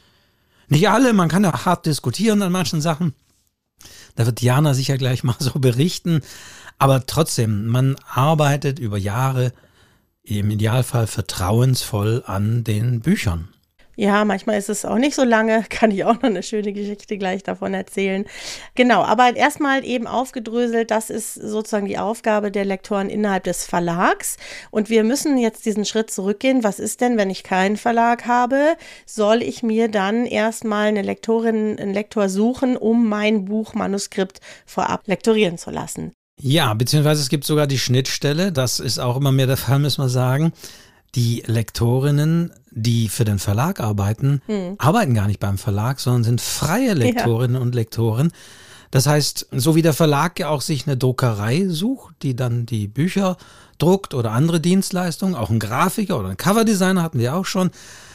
[0.68, 3.12] Nicht alle, man kann ja hart diskutieren an manchen Sachen.
[4.14, 6.22] Da wird Jana sicher gleich mal so berichten.
[6.78, 9.52] Aber trotzdem, man arbeitet über Jahre
[10.22, 13.53] im Idealfall vertrauensvoll an den Büchern.
[13.96, 17.16] Ja, manchmal ist es auch nicht so lange, kann ich auch noch eine schöne Geschichte
[17.18, 18.24] gleich davon erzählen.
[18.74, 24.36] Genau, aber erstmal eben aufgedröselt, das ist sozusagen die Aufgabe der Lektoren innerhalb des Verlags.
[24.70, 26.64] Und wir müssen jetzt diesen Schritt zurückgehen.
[26.64, 28.76] Was ist denn, wenn ich keinen Verlag habe?
[29.06, 35.58] Soll ich mir dann erstmal eine Lektorin, einen Lektor suchen, um mein Buchmanuskript vorab lektorieren
[35.58, 36.12] zu lassen?
[36.40, 40.02] Ja, beziehungsweise es gibt sogar die Schnittstelle, das ist auch immer mehr der Fall, müssen
[40.02, 40.52] wir sagen.
[41.14, 44.74] Die Lektorinnen, die für den Verlag arbeiten, hm.
[44.78, 47.62] arbeiten gar nicht beim Verlag, sondern sind freie Lektorinnen ja.
[47.62, 48.32] und Lektoren.
[48.90, 52.86] Das heißt, so wie der Verlag ja auch sich eine Druckerei sucht, die dann die
[52.86, 53.36] Bücher
[53.78, 57.70] druckt oder andere Dienstleistungen, auch ein Grafiker oder ein Coverdesigner hatten wir auch schon.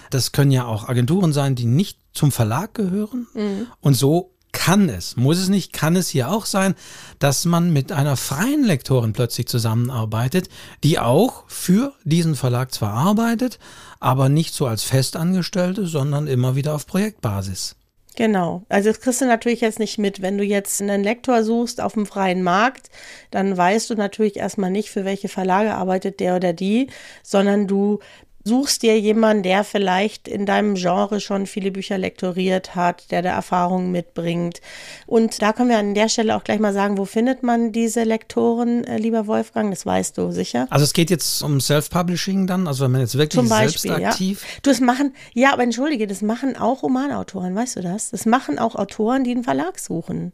[0.10, 3.28] Das können ja auch Agenturen sein, die nicht zum Verlag gehören.
[3.34, 3.68] Mhm.
[3.82, 6.76] Und so kann es, muss es nicht, kann es hier auch sein,
[7.20, 10.50] dass man mit einer freien Lektorin plötzlich zusammenarbeitet,
[10.84, 13.60] die auch für diesen Verlag zwar arbeitet,
[14.00, 17.76] aber nicht so als Festangestellte, sondern immer wieder auf Projektbasis.
[18.16, 18.64] Genau.
[18.68, 20.22] Also das kriegst du natürlich jetzt nicht mit.
[20.22, 22.90] Wenn du jetzt einen Lektor suchst auf dem freien Markt,
[23.32, 26.88] dann weißt du natürlich erstmal nicht, für welche Verlage arbeitet der oder die,
[27.24, 28.00] sondern du
[28.44, 33.30] suchst dir jemanden, der vielleicht in deinem Genre schon viele Bücher lektoriert hat, der da
[33.30, 34.62] Erfahrungen mitbringt.
[35.06, 38.04] Und da können wir an der Stelle auch gleich mal sagen, wo findet man diese
[38.04, 39.72] Lektoren, äh, lieber Wolfgang?
[39.72, 40.68] Das weißt du sicher.
[40.70, 44.06] Also es geht jetzt um Self-Publishing dann, also wenn man jetzt wirklich Zum Beispiel, selbst
[44.06, 44.42] aktiv.
[44.42, 44.60] Ja.
[44.64, 48.12] Du, es machen, ja, aber entschuldige, das machen auch Romanautoren, weißt du das?
[48.12, 50.34] Das machen auch Autoren, die einen Verlag suchen.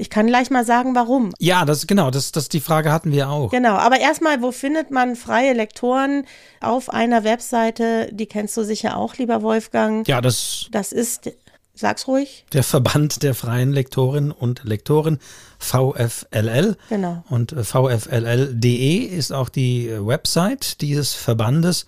[0.00, 1.34] Ich kann gleich mal sagen, warum.
[1.38, 3.50] Ja, das genau, das, das die Frage hatten wir auch.
[3.50, 6.24] Genau, aber erstmal, wo findet man freie Lektoren
[6.62, 8.08] auf einer Webseite?
[8.10, 10.08] Die kennst du sicher auch, lieber Wolfgang.
[10.08, 10.68] Ja, das.
[10.70, 11.30] Das ist,
[11.74, 12.46] sag's ruhig.
[12.54, 15.18] Der Verband der freien Lektorinnen und Lektoren,
[15.58, 16.78] VFLL.
[16.88, 17.22] Genau.
[17.28, 21.84] Und äh, VFLL.de ist auch die äh, Website dieses Verbandes.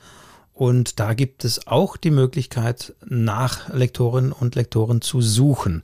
[0.52, 5.82] Und da gibt es auch die Möglichkeit, nach Lektorinnen und Lektoren zu suchen.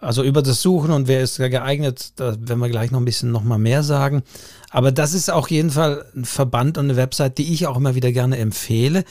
[0.00, 3.32] Also über das Suchen und wer ist geeignet, da werden wir gleich noch ein bisschen
[3.32, 4.22] noch mal mehr sagen.
[4.70, 7.94] Aber das ist auf jeden Fall ein Verband und eine Website, die ich auch immer
[7.94, 9.04] wieder gerne empfehle.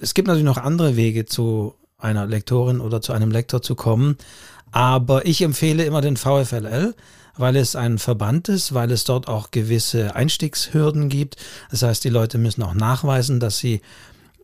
[0.00, 4.18] Es gibt natürlich noch andere Wege zu einer Lektorin oder zu einem Lektor zu kommen.
[4.72, 6.94] Aber ich empfehle immer den VFLL,
[7.38, 11.36] weil es ein Verband ist, weil es dort auch gewisse Einstiegshürden gibt.
[11.70, 13.80] Das heißt, die Leute müssen auch nachweisen, dass sie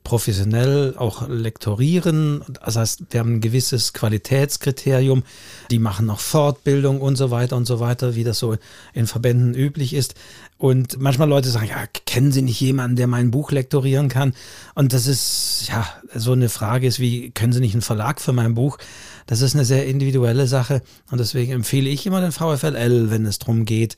[0.04, 2.44] professionell auch lektorieren.
[2.64, 5.22] Das heißt, wir haben ein gewisses Qualitätskriterium.
[5.70, 8.56] Die machen auch Fortbildung und so weiter und so weiter, wie das so
[8.92, 10.14] in Verbänden üblich ist.
[10.58, 14.34] Und manchmal Leute sagen, ja, kennen Sie nicht jemanden, der mein Buch lektorieren kann?
[14.74, 18.32] Und das ist, ja, so eine Frage ist, wie können Sie nicht einen Verlag für
[18.32, 18.78] mein Buch?
[19.26, 20.82] Das ist eine sehr individuelle Sache.
[21.10, 23.96] Und deswegen empfehle ich immer den VFLL, wenn es darum geht,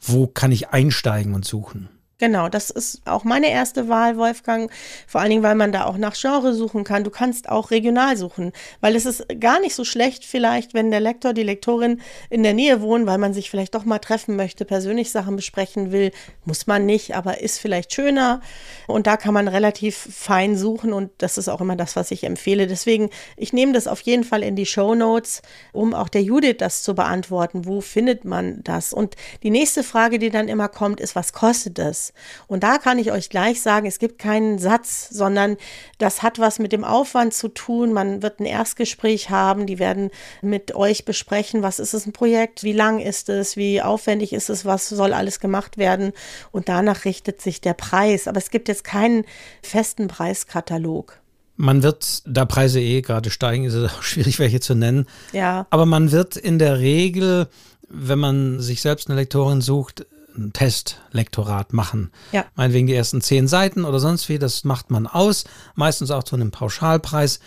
[0.00, 1.88] wo kann ich einsteigen und suchen.
[2.18, 4.70] Genau, das ist auch meine erste Wahl, Wolfgang.
[5.08, 7.02] Vor allen Dingen, weil man da auch nach Genre suchen kann.
[7.02, 11.00] Du kannst auch regional suchen, weil es ist gar nicht so schlecht vielleicht, wenn der
[11.00, 12.00] Lektor, die Lektorin
[12.30, 15.90] in der Nähe wohnen, weil man sich vielleicht doch mal treffen möchte, persönlich Sachen besprechen
[15.90, 16.12] will.
[16.44, 18.40] Muss man nicht, aber ist vielleicht schöner.
[18.86, 22.22] Und da kann man relativ fein suchen und das ist auch immer das, was ich
[22.22, 22.68] empfehle.
[22.68, 26.56] Deswegen, ich nehme das auf jeden Fall in die Show Notes, um auch der Judith
[26.58, 27.66] das zu beantworten.
[27.66, 28.92] Wo findet man das?
[28.92, 32.03] Und die nächste Frage, die dann immer kommt, ist, was kostet das?
[32.46, 35.56] Und da kann ich euch gleich sagen, es gibt keinen Satz, sondern
[35.98, 37.92] das hat was mit dem Aufwand zu tun.
[37.92, 40.10] Man wird ein Erstgespräch haben, die werden
[40.42, 44.50] mit euch besprechen, was ist es ein Projekt, wie lang ist es, wie aufwendig ist
[44.50, 46.12] es, was soll alles gemacht werden.
[46.50, 48.28] Und danach richtet sich der Preis.
[48.28, 49.24] Aber es gibt jetzt keinen
[49.62, 51.20] festen Preiskatalog.
[51.56, 55.06] Man wird, da Preise eh gerade steigen, ist es auch schwierig, welche zu nennen.
[55.32, 55.66] Ja.
[55.70, 57.48] Aber man wird in der Regel,
[57.88, 62.10] wenn man sich selbst eine Lektorin sucht, ein Testlektorat machen.
[62.32, 62.44] Ja.
[62.56, 65.44] Meinetwegen die ersten zehn Seiten oder sonst wie, das macht man aus,
[65.74, 67.40] meistens auch zu einem Pauschalpreis.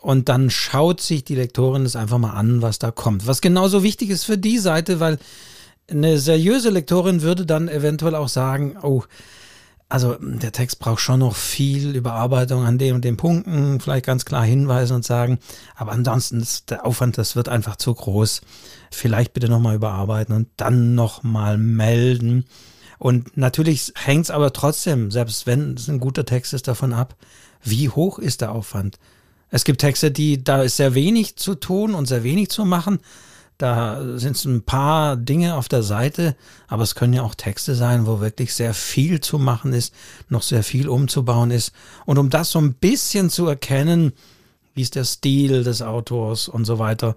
[0.00, 3.26] Und dann schaut sich die Lektorin das einfach mal an, was da kommt.
[3.26, 5.18] Was genauso wichtig ist für die Seite, weil
[5.90, 9.02] eine seriöse Lektorin würde dann eventuell auch sagen, oh,
[9.88, 14.26] also der Text braucht schon noch viel Überarbeitung an den und den Punkten, vielleicht ganz
[14.26, 15.38] klar hinweisen und sagen,
[15.76, 18.42] aber ansonsten ist der Aufwand, das wird einfach zu groß.
[18.90, 22.44] Vielleicht bitte nochmal überarbeiten und dann nochmal melden.
[22.98, 27.16] Und natürlich hängt es aber trotzdem, selbst wenn es ein guter Text ist, davon ab,
[27.62, 28.98] wie hoch ist der Aufwand.
[29.50, 32.98] Es gibt Texte, die, da ist sehr wenig zu tun und sehr wenig zu machen.
[33.58, 36.36] Da sind es ein paar Dinge auf der Seite,
[36.68, 39.92] aber es können ja auch Texte sein, wo wirklich sehr viel zu machen ist,
[40.28, 41.72] noch sehr viel umzubauen ist.
[42.06, 44.12] Und um das so ein bisschen zu erkennen,
[44.74, 47.16] wie ist der Stil des Autors und so weiter,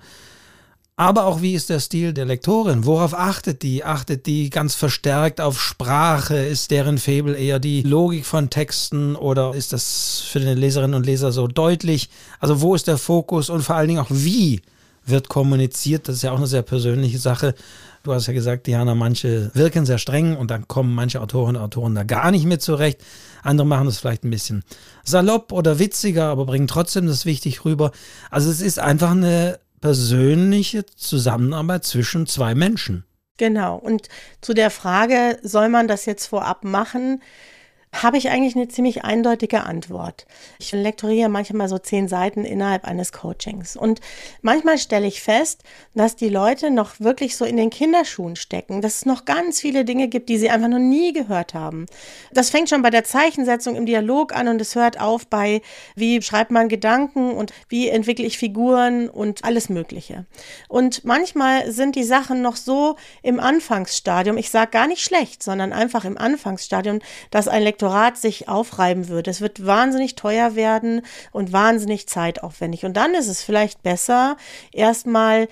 [1.01, 2.85] aber auch wie ist der Stil der Lektorin?
[2.85, 3.83] Worauf achtet die?
[3.83, 6.35] Achtet die ganz verstärkt auf Sprache?
[6.37, 11.05] Ist deren Febel eher die Logik von Texten oder ist das für den Leserinnen und
[11.05, 12.09] Leser so deutlich?
[12.39, 14.61] Also wo ist der Fokus und vor allen Dingen auch wie
[15.05, 16.07] wird kommuniziert.
[16.07, 17.55] Das ist ja auch eine sehr persönliche Sache.
[18.03, 21.63] Du hast ja gesagt, Diana, manche wirken sehr streng und dann kommen manche Autorinnen und
[21.63, 22.99] Autoren da gar nicht mit zurecht.
[23.43, 24.63] Andere machen das vielleicht ein bisschen
[25.03, 27.91] salopp oder witziger, aber bringen trotzdem das wichtig rüber.
[28.31, 33.03] Also es ist einfach eine persönliche Zusammenarbeit zwischen zwei Menschen.
[33.37, 33.75] Genau.
[33.75, 34.07] Und
[34.41, 37.21] zu der Frage, soll man das jetzt vorab machen?
[37.93, 40.25] Habe ich eigentlich eine ziemlich eindeutige Antwort.
[40.59, 43.75] Ich lektoriere manchmal so zehn Seiten innerhalb eines Coachings.
[43.75, 43.99] Und
[44.41, 48.97] manchmal stelle ich fest, dass die Leute noch wirklich so in den Kinderschuhen stecken, dass
[48.97, 51.85] es noch ganz viele Dinge gibt, die sie einfach noch nie gehört haben.
[52.31, 55.61] Das fängt schon bei der Zeichensetzung im Dialog an und es hört auf bei,
[55.95, 60.25] wie schreibt man Gedanken und wie entwickle ich Figuren und alles Mögliche.
[60.69, 65.73] Und manchmal sind die Sachen noch so im Anfangsstadium, ich sage gar nicht schlecht, sondern
[65.73, 66.99] einfach im Anfangsstadium,
[67.31, 69.31] dass ein Lektor Lektorat sich aufreiben würde.
[69.31, 72.85] Es wird wahnsinnig teuer werden und wahnsinnig zeitaufwendig.
[72.85, 74.37] Und dann ist es vielleicht besser,
[74.71, 75.47] erstmal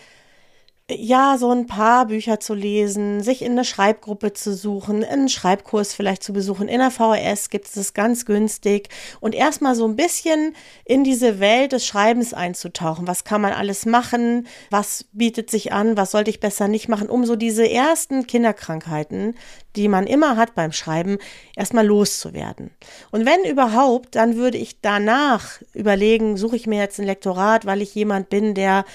[0.91, 5.93] ja, so ein paar Bücher zu lesen, sich in eine Schreibgruppe zu suchen, einen Schreibkurs
[5.93, 6.67] vielleicht zu besuchen.
[6.67, 11.39] In der VHS gibt es das ganz günstig und erstmal so ein bisschen in diese
[11.39, 13.07] Welt des Schreibens einzutauchen.
[13.07, 14.47] Was kann man alles machen?
[14.71, 15.95] Was bietet sich an?
[15.95, 17.09] Was sollte ich besser nicht machen?
[17.09, 19.35] Um so diese ersten Kinderkrankheiten,
[19.75, 21.19] die man immer hat beim Schreiben,
[21.55, 22.71] erstmal loszuwerden.
[23.11, 27.81] Und wenn überhaupt, dann würde ich danach überlegen, suche ich mir jetzt ein Lektorat, weil
[27.81, 28.85] ich jemand bin, der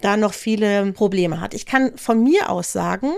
[0.00, 1.54] da noch viele Probleme hat.
[1.54, 3.12] Ich kann von mir aus sagen,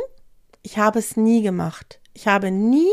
[0.63, 2.01] ich habe es nie gemacht.
[2.13, 2.91] Ich habe nie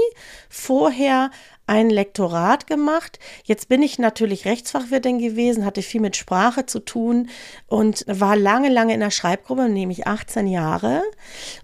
[0.49, 1.31] vorher
[1.67, 3.19] ein Lektorat gemacht.
[3.43, 7.29] Jetzt bin ich natürlich Rechtsfachwirtin gewesen, hatte viel mit Sprache zu tun
[7.67, 11.03] und war lange, lange in der Schreibgruppe, nämlich 18 Jahre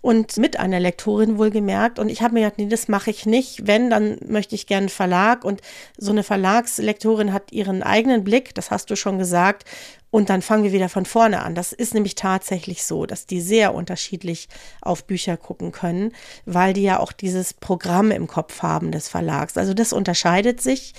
[0.02, 2.00] und mit einer Lektorin wohlgemerkt.
[2.00, 3.66] Und ich habe mir gedacht, nee, das mache ich nicht.
[3.66, 5.46] Wenn, dann möchte ich gerne einen Verlag.
[5.46, 5.62] Und
[5.98, 9.64] so eine Verlagslektorin hat ihren eigenen Blick, das hast du schon gesagt,
[10.14, 11.56] und dann fangen wir wieder von vorne an.
[11.56, 14.48] Das ist nämlich tatsächlich so, dass die sehr unterschiedlich
[14.80, 16.12] auf Bücher gucken können,
[16.46, 19.58] weil die ja auch dieses Programm im Kopf haben des Verlags.
[19.58, 20.94] Also das unterscheidet sich.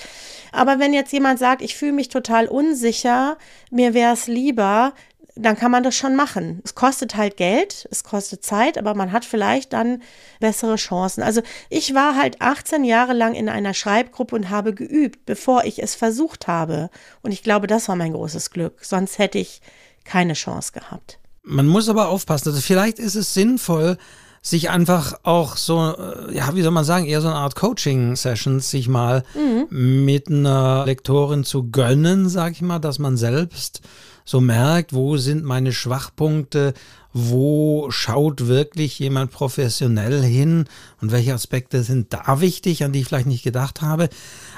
[0.51, 3.39] Aber wenn jetzt jemand sagt, ich fühle mich total unsicher,
[3.71, 4.95] mir wäre es lieber,
[5.37, 6.61] dann kann man das schon machen.
[6.65, 10.03] Es kostet halt Geld, es kostet Zeit, aber man hat vielleicht dann
[10.39, 11.23] bessere Chancen.
[11.23, 15.83] Also ich war halt 18 Jahre lang in einer Schreibgruppe und habe geübt, bevor ich
[15.83, 16.89] es versucht habe.
[17.23, 18.79] Und ich glaube, das war mein großes Glück.
[18.85, 19.61] Sonst hätte ich
[20.05, 21.19] keine Chance gehabt.
[21.43, 22.51] Man muss aber aufpassen.
[22.51, 23.99] Also vielleicht ist es sinnvoll,
[24.41, 28.71] sich einfach auch so, äh, ja, wie soll man sagen, eher so eine Art Coaching-Sessions
[28.71, 30.05] sich mal mhm.
[30.05, 33.81] mit einer Lektorin zu gönnen, sag ich mal, dass man selbst
[34.25, 36.75] so merkt, wo sind meine Schwachpunkte,
[37.13, 40.65] wo schaut wirklich jemand professionell hin
[41.01, 44.09] und welche Aspekte sind da wichtig, an die ich vielleicht nicht gedacht habe.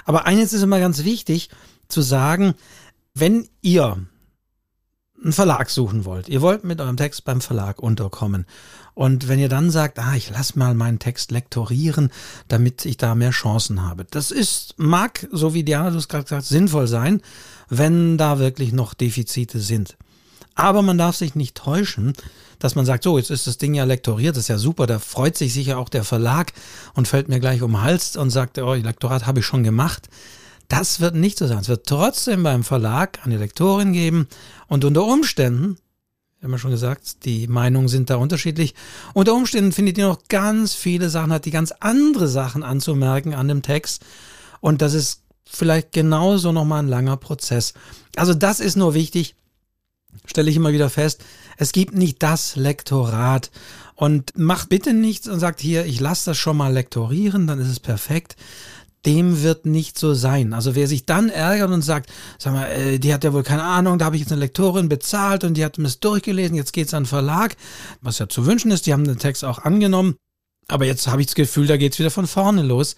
[0.04, 1.50] Aber eines ist immer ganz wichtig
[1.88, 2.54] zu sagen,
[3.14, 3.98] wenn ihr
[5.22, 8.46] einen Verlag suchen wollt, ihr wollt mit eurem Text beim Verlag unterkommen
[8.94, 12.10] und wenn ihr dann sagt, ah, ich lasse mal meinen Text lektorieren,
[12.48, 14.06] damit ich da mehr Chancen habe.
[14.10, 17.20] Das ist, mag, so wie Diana du es gerade gesagt sinnvoll sein,
[17.68, 19.96] wenn da wirklich noch Defizite sind.
[20.54, 22.14] Aber man darf sich nicht täuschen,
[22.58, 24.98] dass man sagt, so, jetzt ist das Ding ja lektoriert, das ist ja super, da
[24.98, 26.52] freut sich sicher auch der Verlag
[26.94, 30.08] und fällt mir gleich um den Hals und sagt, oh, Lektorat habe ich schon gemacht.
[30.68, 31.58] Das wird nicht so sein.
[31.58, 34.26] Es wird trotzdem beim Verlag eine Lektorin geben
[34.66, 35.76] und unter Umständen,
[36.38, 38.74] wir haben ja schon gesagt, die Meinungen sind da unterschiedlich.
[39.14, 43.48] Unter Umständen findet ihr noch ganz viele Sachen, hat die ganz andere Sachen anzumerken an
[43.48, 44.04] dem Text.
[44.60, 47.72] Und das ist vielleicht genauso nochmal ein langer Prozess.
[48.16, 49.36] Also das ist nur wichtig,
[50.24, 51.24] stelle ich immer wieder fest.
[51.56, 53.50] Es gibt nicht das Lektorat.
[53.94, 57.68] Und macht bitte nichts und sagt hier, ich lasse das schon mal lektorieren, dann ist
[57.68, 58.36] es perfekt.
[59.06, 60.52] Dem wird nicht so sein.
[60.52, 63.62] Also wer sich dann ärgert und sagt, sag mal, äh, die hat ja wohl keine
[63.62, 66.74] Ahnung, da habe ich jetzt eine Lektorin bezahlt und die hat mir es durchgelesen, jetzt
[66.74, 67.56] geht's an den Verlag,
[68.02, 70.16] was ja zu wünschen ist, die haben den Text auch angenommen.
[70.68, 72.96] Aber jetzt habe ich das Gefühl, da geht's wieder von vorne los.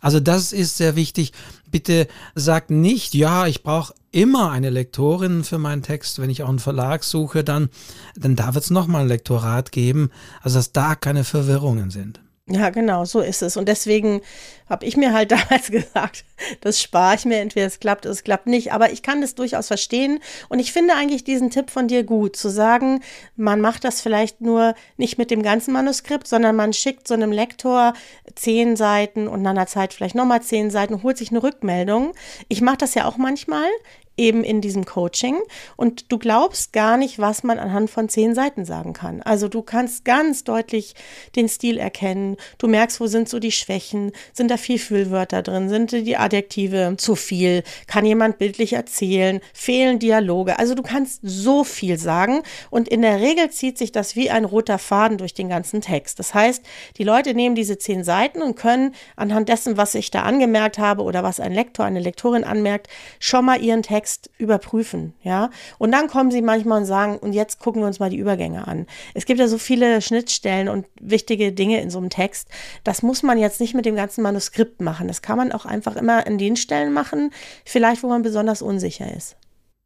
[0.00, 1.32] Also das ist sehr wichtig.
[1.70, 6.20] Bitte sagt nicht, ja, ich brauche immer eine Lektorin für meinen Text.
[6.20, 7.68] Wenn ich auch einen Verlag suche, dann,
[8.16, 10.10] dann da wird es nochmal ein Lektorat geben.
[10.42, 12.20] Also dass da keine Verwirrungen sind.
[12.52, 13.56] Ja, genau, so ist es.
[13.56, 14.22] Und deswegen
[14.68, 16.24] habe ich mir halt damals gesagt,
[16.60, 18.72] das spare ich mir, entweder es klappt oder es klappt nicht.
[18.72, 20.18] Aber ich kann das durchaus verstehen.
[20.48, 23.02] Und ich finde eigentlich diesen Tipp von dir gut, zu sagen,
[23.36, 27.30] man macht das vielleicht nur nicht mit dem ganzen Manuskript, sondern man schickt so einem
[27.30, 27.92] Lektor
[28.34, 32.14] zehn Seiten und nach einer Zeit vielleicht nochmal zehn Seiten, holt sich eine Rückmeldung.
[32.48, 33.68] Ich mache das ja auch manchmal
[34.16, 35.38] eben in diesem Coaching
[35.76, 39.22] und du glaubst gar nicht, was man anhand von zehn Seiten sagen kann.
[39.22, 40.94] Also du kannst ganz deutlich
[41.36, 42.36] den Stil erkennen.
[42.58, 44.12] Du merkst, wo sind so die Schwächen?
[44.34, 45.70] Sind da viel Füllwörter drin?
[45.70, 47.62] Sind die Adjektive zu viel?
[47.86, 49.40] Kann jemand bildlich erzählen?
[49.54, 50.58] Fehlen Dialoge?
[50.58, 54.44] Also du kannst so viel sagen und in der Regel zieht sich das wie ein
[54.44, 56.18] roter Faden durch den ganzen Text.
[56.18, 56.62] Das heißt,
[56.98, 61.02] die Leute nehmen diese zehn Seiten und können anhand dessen, was ich da angemerkt habe
[61.02, 65.50] oder was ein Lektor, eine Lektorin anmerkt, schon mal ihren Text Text überprüfen, ja.
[65.76, 68.66] Und dann kommen sie manchmal und sagen, und jetzt gucken wir uns mal die Übergänge
[68.66, 68.86] an.
[69.12, 72.48] Es gibt ja so viele Schnittstellen und wichtige Dinge in so einem Text.
[72.82, 75.06] Das muss man jetzt nicht mit dem ganzen Manuskript machen.
[75.06, 77.30] Das kann man auch einfach immer in den Stellen machen,
[77.66, 79.36] vielleicht wo man besonders unsicher ist.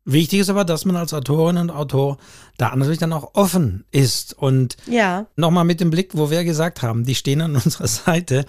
[0.06, 2.18] Wichtig ist aber, dass man als Autorin und Autor
[2.58, 4.34] da natürlich dann auch offen ist.
[4.34, 5.26] Und ja.
[5.36, 8.44] nochmal mit dem Blick, wo wir gesagt haben, die stehen an unserer Seite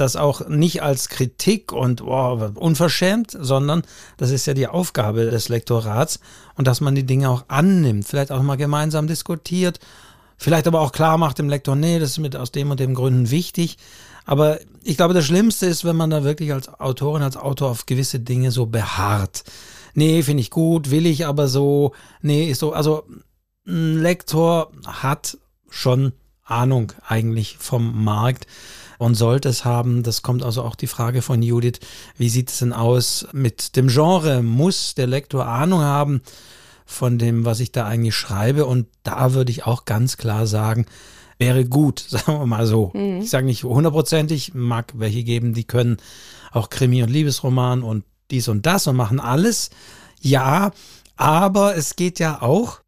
[0.00, 3.82] das auch nicht als Kritik und oh, unverschämt, sondern
[4.16, 6.20] das ist ja die Aufgabe des Lektorats
[6.54, 9.80] und dass man die Dinge auch annimmt, vielleicht auch mal gemeinsam diskutiert,
[10.36, 12.94] vielleicht aber auch klar macht dem Lektor, nee, das ist mit aus dem und dem
[12.94, 13.76] Gründen wichtig.
[14.24, 17.86] Aber ich glaube, das Schlimmste ist, wenn man da wirklich als Autorin, als Autor auf
[17.86, 19.44] gewisse Dinge so beharrt.
[19.94, 23.04] Nee, finde ich gut, will ich aber so, nee, ist so, also
[23.66, 26.12] ein Lektor hat schon
[26.44, 28.46] Ahnung eigentlich vom Markt
[28.98, 30.02] und sollte es haben.
[30.02, 31.80] Das kommt also auch die Frage von Judith,
[32.16, 34.42] wie sieht es denn aus mit dem Genre?
[34.42, 36.22] Muss der Lektor Ahnung haben
[36.84, 38.66] von dem, was ich da eigentlich schreibe?
[38.66, 40.86] Und da würde ich auch ganz klar sagen,
[41.38, 42.90] wäre gut, sagen wir mal so.
[42.94, 43.20] Mhm.
[43.20, 45.98] Ich sage nicht hundertprozentig, mag welche geben, die können
[46.50, 49.70] auch Krimi und Liebesroman und dies und das und machen alles.
[50.20, 50.72] Ja,
[51.16, 52.80] aber es geht ja auch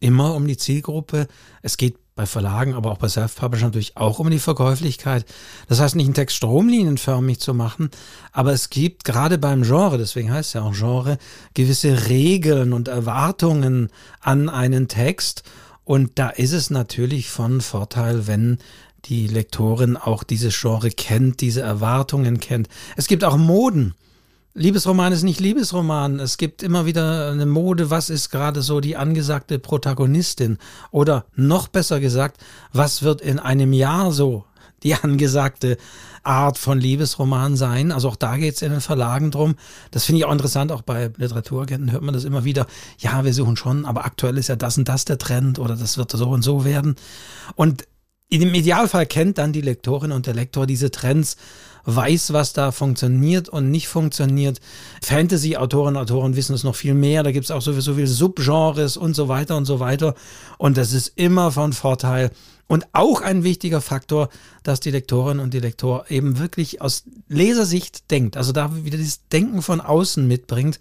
[0.00, 1.28] immer um die Zielgruppe.
[1.62, 5.26] Es geht bei Verlagen, aber auch bei Self-Publishern natürlich auch um die Verkäuflichkeit.
[5.68, 7.90] Das heißt nicht einen Text stromlinienförmig zu machen,
[8.32, 11.18] aber es gibt gerade beim Genre, deswegen heißt es ja auch Genre,
[11.52, 15.42] gewisse Regeln und Erwartungen an einen Text.
[15.84, 18.58] Und da ist es natürlich von Vorteil, wenn
[19.04, 22.68] die Lektorin auch dieses Genre kennt, diese Erwartungen kennt.
[22.96, 23.94] Es gibt auch Moden.
[24.58, 26.18] Liebesroman ist nicht Liebesroman.
[26.18, 30.56] Es gibt immer wieder eine Mode, was ist gerade so die angesagte Protagonistin?
[30.90, 32.40] Oder noch besser gesagt,
[32.72, 34.46] was wird in einem Jahr so
[34.82, 35.76] die angesagte
[36.22, 37.92] Art von Liebesroman sein?
[37.92, 39.56] Also auch da geht es in den Verlagen drum.
[39.90, 42.66] Das finde ich auch interessant, auch bei Literaturagenten hört man das immer wieder.
[42.96, 45.98] Ja, wir suchen schon, aber aktuell ist ja das und das der Trend oder das
[45.98, 46.96] wird so und so werden.
[47.56, 47.84] Und
[48.28, 51.36] im Idealfall kennt dann die Lektorin und der Lektor diese Trends
[51.86, 54.60] weiß, was da funktioniert und nicht funktioniert.
[55.02, 57.22] Fantasy-Autoren und Autoren wissen es noch viel mehr.
[57.22, 60.14] Da gibt es auch so, so viele Subgenres und so weiter und so weiter.
[60.58, 62.30] Und das ist immer von Vorteil.
[62.68, 64.28] Und auch ein wichtiger Faktor,
[64.64, 68.36] dass die Lektorin und die Lektor eben wirklich aus Lesersicht denkt.
[68.36, 70.80] Also da wieder dieses Denken von außen mitbringt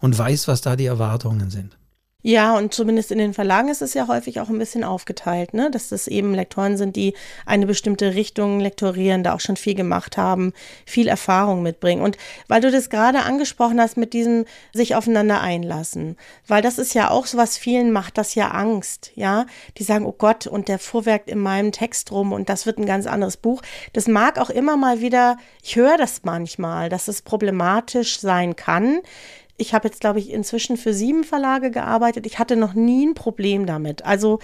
[0.00, 1.76] und weiß, was da die Erwartungen sind.
[2.24, 5.72] Ja, und zumindest in den Verlagen ist es ja häufig auch ein bisschen aufgeteilt, ne?
[5.72, 7.14] dass das eben Lektoren sind, die
[7.46, 10.52] eine bestimmte Richtung lektorieren, da auch schon viel gemacht haben,
[10.86, 12.00] viel Erfahrung mitbringen.
[12.00, 16.16] Und weil du das gerade angesprochen hast mit diesem sich aufeinander einlassen,
[16.46, 19.46] weil das ist ja auch so was vielen macht das ja Angst, ja?
[19.78, 22.86] Die sagen, oh Gott, und der fuhrwerkt in meinem Text rum und das wird ein
[22.86, 23.62] ganz anderes Buch.
[23.94, 29.00] Das mag auch immer mal wieder, ich höre das manchmal, dass es problematisch sein kann
[29.56, 32.26] ich habe jetzt, glaube ich, inzwischen für sieben Verlage gearbeitet.
[32.26, 34.04] Ich hatte noch nie ein Problem damit.
[34.04, 34.40] Also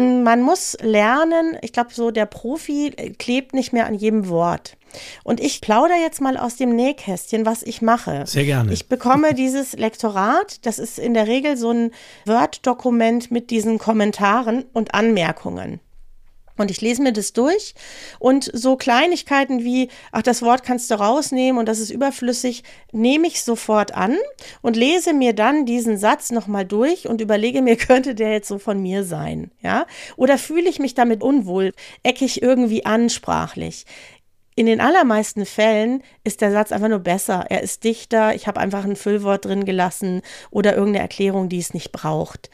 [0.00, 4.76] man muss lernen, ich glaube, so der Profi klebt nicht mehr an jedem Wort.
[5.22, 8.24] Und ich plaudere jetzt mal aus dem Nähkästchen, was ich mache.
[8.26, 8.72] Sehr gerne.
[8.72, 11.90] Ich bekomme dieses Lektorat, das ist in der Regel so ein
[12.26, 15.80] Word-Dokument mit diesen Kommentaren und Anmerkungen.
[16.60, 17.74] Und ich lese mir das durch
[18.18, 23.28] und so Kleinigkeiten wie, ach, das Wort kannst du rausnehmen und das ist überflüssig, nehme
[23.28, 24.18] ich sofort an
[24.60, 28.58] und lese mir dann diesen Satz nochmal durch und überlege mir, könnte der jetzt so
[28.58, 29.86] von mir sein, ja?
[30.16, 33.86] Oder fühle ich mich damit unwohl, eckig irgendwie ansprachlich?
[34.60, 37.46] In den allermeisten Fällen ist der Satz einfach nur besser.
[37.48, 41.72] Er ist dichter, ich habe einfach ein Füllwort drin gelassen oder irgendeine Erklärung, die es
[41.72, 42.50] nicht braucht.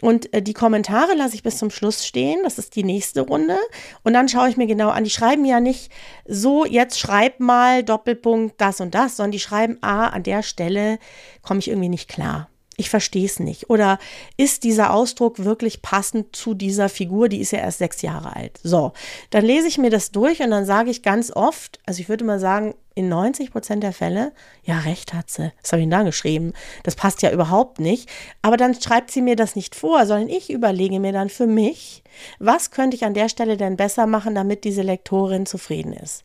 [0.00, 2.44] Und äh, die Kommentare lasse ich bis zum Schluss stehen.
[2.44, 3.56] Das ist die nächste Runde.
[4.04, 5.02] Und dann schaue ich mir genau an.
[5.02, 5.90] Die schreiben ja nicht
[6.28, 11.00] so, jetzt schreib mal Doppelpunkt das und das, sondern die schreiben, ah, an der Stelle
[11.42, 12.48] komme ich irgendwie nicht klar
[12.78, 13.68] ich verstehe es nicht.
[13.70, 13.98] Oder
[14.36, 17.28] ist dieser Ausdruck wirklich passend zu dieser Figur?
[17.28, 18.60] Die ist ja erst sechs Jahre alt.
[18.62, 18.92] So,
[19.30, 22.24] dann lese ich mir das durch und dann sage ich ganz oft, also ich würde
[22.24, 25.52] mal sagen, in 90 Prozent der Fälle, ja, recht hat sie.
[25.60, 26.52] Das habe ich da geschrieben.
[26.84, 28.08] Das passt ja überhaupt nicht.
[28.42, 32.04] Aber dann schreibt sie mir das nicht vor, sondern ich überlege mir dann für mich,
[32.38, 36.22] was könnte ich an der Stelle denn besser machen, damit diese Lektorin zufrieden ist.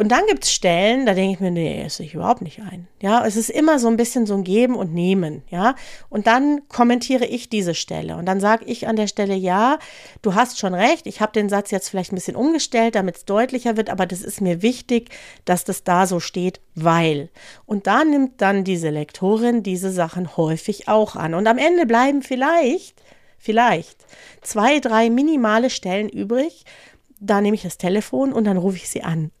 [0.00, 2.88] Und dann gibt es Stellen, da denke ich mir, nee, sehe ich überhaupt nicht ein.
[3.02, 5.42] Ja, es ist immer so ein bisschen so ein Geben und Nehmen.
[5.50, 5.74] Ja,
[6.08, 9.78] und dann kommentiere ich diese Stelle und dann sage ich an der Stelle, ja,
[10.22, 13.24] du hast schon recht, ich habe den Satz jetzt vielleicht ein bisschen umgestellt, damit es
[13.26, 15.10] deutlicher wird, aber das ist mir wichtig,
[15.44, 17.28] dass das da so steht, weil.
[17.66, 21.34] Und da nimmt dann diese Lektorin diese Sachen häufig auch an.
[21.34, 23.02] Und am Ende bleiben vielleicht,
[23.36, 24.06] vielleicht
[24.40, 26.64] zwei, drei minimale Stellen übrig.
[27.20, 29.30] Da nehme ich das Telefon und dann rufe ich sie an.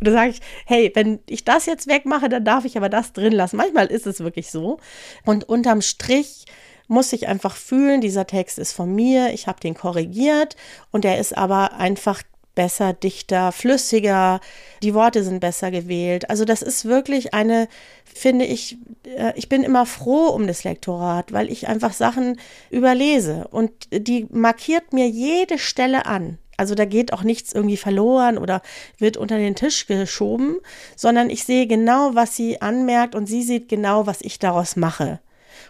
[0.00, 3.12] Und da sage ich, hey, wenn ich das jetzt wegmache, dann darf ich aber das
[3.12, 3.56] drin lassen.
[3.56, 4.78] Manchmal ist es wirklich so.
[5.24, 6.46] Und unterm Strich
[6.88, 10.56] muss ich einfach fühlen, dieser Text ist von mir, ich habe den korrigiert
[10.90, 12.22] und er ist aber einfach
[12.56, 14.40] besser, dichter, flüssiger,
[14.82, 16.28] die Worte sind besser gewählt.
[16.28, 17.68] Also das ist wirklich eine,
[18.04, 22.40] finde ich, äh, ich bin immer froh um das Lektorat, weil ich einfach Sachen
[22.70, 26.38] überlese und die markiert mir jede Stelle an.
[26.60, 28.60] Also da geht auch nichts irgendwie verloren oder
[28.98, 30.58] wird unter den Tisch geschoben,
[30.94, 35.20] sondern ich sehe genau, was sie anmerkt und sie sieht genau, was ich daraus mache.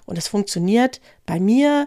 [0.05, 1.87] Und es funktioniert bei mir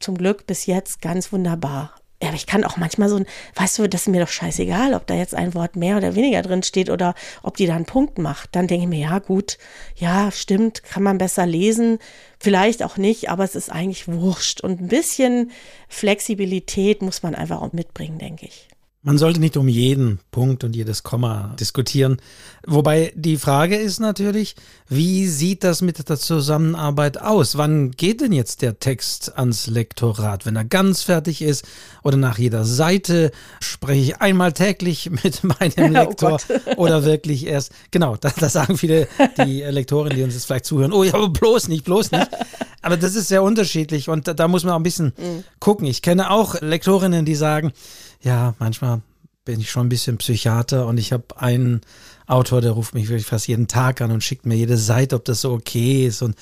[0.00, 1.97] zum Glück bis jetzt ganz wunderbar.
[2.20, 4.94] Ja, aber ich kann auch manchmal so ein, weißt du, das ist mir doch scheißegal,
[4.94, 7.14] ob da jetzt ein Wort mehr oder weniger drin steht oder
[7.44, 8.56] ob die da einen Punkt macht.
[8.56, 9.56] Dann denke ich mir, ja, gut,
[9.94, 11.98] ja, stimmt, kann man besser lesen.
[12.40, 14.60] Vielleicht auch nicht, aber es ist eigentlich wurscht.
[14.62, 15.52] Und ein bisschen
[15.88, 18.68] Flexibilität muss man einfach auch mitbringen, denke ich.
[19.08, 22.18] Man sollte nicht um jeden Punkt und jedes Komma diskutieren.
[22.66, 24.54] Wobei die Frage ist natürlich,
[24.86, 27.56] wie sieht das mit der Zusammenarbeit aus?
[27.56, 30.44] Wann geht denn jetzt der Text ans Lektorat?
[30.44, 31.64] Wenn er ganz fertig ist
[32.02, 37.46] oder nach jeder Seite spreche ich einmal täglich mit meinem oh Lektor oh oder wirklich
[37.46, 39.08] erst, genau, das, das sagen viele
[39.42, 42.28] die Lektoren, die uns jetzt vielleicht zuhören, oh ja, aber bloß nicht, bloß nicht.
[42.82, 45.44] Aber das ist sehr unterschiedlich und da, da muss man auch ein bisschen mhm.
[45.60, 45.86] gucken.
[45.86, 47.72] Ich kenne auch Lektorinnen, die sagen,
[48.20, 49.02] ja, manchmal
[49.44, 51.80] bin ich schon ein bisschen Psychiater und ich habe einen
[52.26, 55.24] Autor, der ruft mich wirklich fast jeden Tag an und schickt mir jede Seite, ob
[55.24, 56.20] das so okay ist.
[56.20, 56.36] Und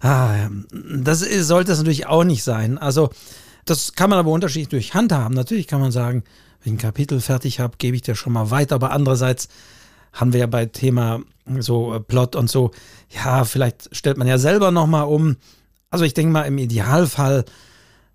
[0.00, 2.76] ah, das sollte das natürlich auch nicht sein.
[2.76, 3.10] Also,
[3.64, 5.34] das kann man aber unterschiedlich durch handhaben.
[5.34, 6.24] Natürlich kann man sagen,
[6.62, 8.74] wenn ich ein Kapitel fertig habe, gebe ich dir schon mal weiter.
[8.74, 9.48] Aber andererseits
[10.12, 11.22] haben wir ja bei Thema
[11.58, 12.70] so äh, Plot und so,
[13.08, 15.36] ja, vielleicht stellt man ja selber nochmal um.
[15.90, 17.44] Also ich denke mal, im Idealfall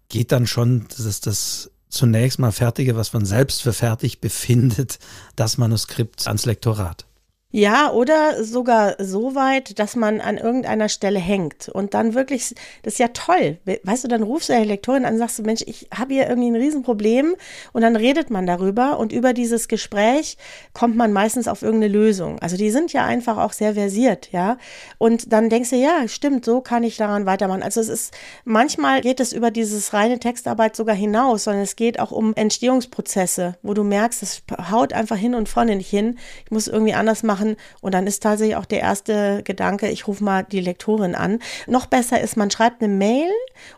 [0.09, 4.99] geht dann schon das, das zunächst mal fertige, was man selbst für fertig befindet,
[5.35, 7.05] das Manuskript ans Lektorat.
[7.49, 12.95] Ja, oder sogar so weit, dass man an irgendeiner Stelle hängt und dann wirklich, das
[12.95, 13.57] ist ja toll.
[13.83, 16.27] Weißt du, dann rufst du der Lektorin an und sagst du, Mensch, ich habe hier
[16.27, 17.35] irgendwie ein Riesenproblem
[17.71, 20.37] und dann redet man darüber und über dieses Gespräch
[20.73, 22.37] kommt man meistens auf irgendeine Lösung.
[22.39, 24.57] Also die sind ja einfach auch sehr versiert, ja.
[24.97, 27.63] Und dann denkst du, ja, stimmt, so kann ich daran weitermachen.
[27.63, 32.01] Also es ist, manchmal geht es über dieses reine Textarbeit sogar hinaus, sondern es geht
[32.01, 36.19] auch um Entstehungsprozesse, wo du merkst, das haut einfach hin und vorne nicht hin.
[36.43, 37.55] Ich muss irgendwie anders machen machen.
[37.81, 41.39] Und dann ist tatsächlich auch der erste Gedanke, ich rufe mal die Lektorin an.
[41.67, 43.29] Noch besser ist, man schreibt eine Mail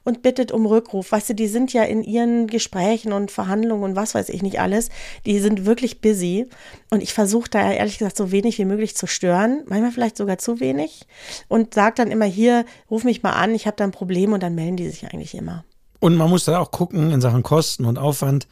[0.03, 1.11] und bittet um Rückruf.
[1.11, 4.59] Weißt du, die sind ja in ihren Gesprächen und Verhandlungen und was weiß ich nicht
[4.59, 4.89] alles.
[5.25, 6.47] Die sind wirklich busy.
[6.89, 9.63] Und ich versuche da ehrlich gesagt so wenig wie möglich zu stören.
[9.67, 11.07] Manchmal vielleicht sogar zu wenig.
[11.47, 14.41] Und sage dann immer hier, ruf mich mal an, ich habe da ein Problem und
[14.41, 15.63] dann melden die sich eigentlich immer.
[15.99, 18.47] Und man muss da auch gucken in Sachen Kosten und Aufwand.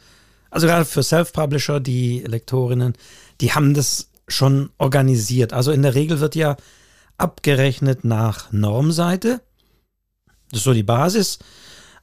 [0.50, 2.94] Also gerade für Self-Publisher, die Lektorinnen,
[3.40, 5.52] die haben das schon organisiert.
[5.52, 6.56] Also in der Regel wird ja
[7.16, 9.40] abgerechnet nach Normseite.
[10.50, 11.38] Das ist so die Basis.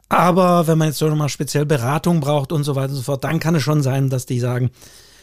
[0.10, 3.24] Aber wenn man jetzt so nochmal speziell Beratung braucht und so weiter und so fort,
[3.24, 4.70] dann kann es schon sein, dass die sagen,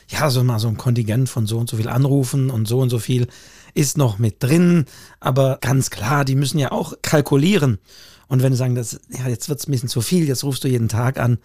[0.08, 2.90] ja, so mal so ein Kontingent von so und so viel anrufen und so und
[2.90, 3.28] so viel
[3.74, 4.86] ist noch mit drin.
[5.20, 7.78] Aber ganz klar, die müssen ja auch kalkulieren.
[8.26, 10.64] Und wenn sie sagen, das, ja, jetzt wird es ein bisschen zu viel, jetzt rufst
[10.64, 11.38] du jeden Tag an,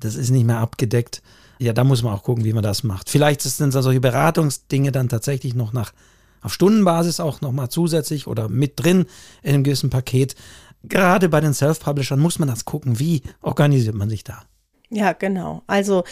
[0.00, 1.22] das ist nicht mehr abgedeckt.
[1.58, 3.10] Ja, da muss man auch gucken, wie man das macht.
[3.10, 5.92] Vielleicht sind da solche Beratungsdinge dann tatsächlich noch nach
[6.40, 9.06] auf Stundenbasis auch nochmal zusätzlich oder mit drin
[9.42, 10.36] in einem gewissen Paket.
[10.84, 14.42] Gerade bei den Self-Publishern muss man das gucken, wie organisiert man sich da.
[14.90, 15.62] Ja, genau.
[15.66, 16.04] Also,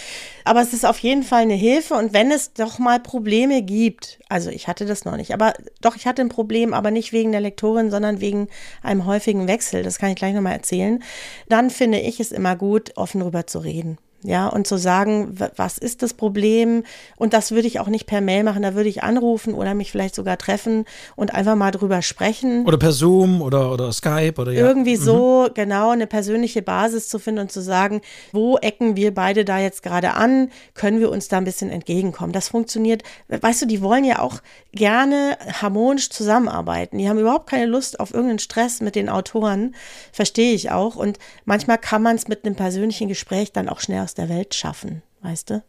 [0.45, 1.95] aber es ist auf jeden Fall eine Hilfe.
[1.95, 5.97] Und wenn es doch mal Probleme gibt, also ich hatte das noch nicht, aber doch,
[5.97, 8.49] ich hatte ein Problem, aber nicht wegen der Lektorin, sondern wegen
[8.83, 9.83] einem häufigen Wechsel.
[9.83, 11.03] Das kann ich gleich nochmal erzählen.
[11.49, 15.79] Dann finde ich es immer gut, offen drüber zu reden ja, und zu sagen, was
[15.79, 16.85] ist das Problem?
[17.17, 19.93] Und das würde ich auch nicht per Mail machen, da würde ich anrufen oder mich
[19.93, 20.85] vielleicht sogar treffen
[21.17, 22.67] und einfach mal drüber sprechen.
[22.67, 24.67] Oder per Zoom oder, oder Skype oder ja.
[24.67, 25.03] Irgendwie mhm.
[25.03, 28.01] so, genau, eine persönliche Basis zu finden und zu sagen,
[28.33, 30.51] wo ecken wir beide da jetzt gerade an?
[30.75, 32.33] Können wir uns da ein bisschen entgegenkommen?
[32.33, 34.41] Das funktioniert, weißt du, die wollen ja auch
[34.73, 36.99] gerne harmonisch zusammenarbeiten.
[36.99, 39.75] Die haben überhaupt keine Lust auf irgendeinen Stress mit den Autoren,
[40.11, 40.97] verstehe ich auch.
[40.97, 44.55] Und manchmal kann man es mit einem persönlichen Gespräch dann auch schnell aus der Welt
[44.55, 45.65] schaffen, weißt du?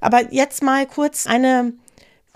[0.00, 1.72] Aber jetzt mal kurz eine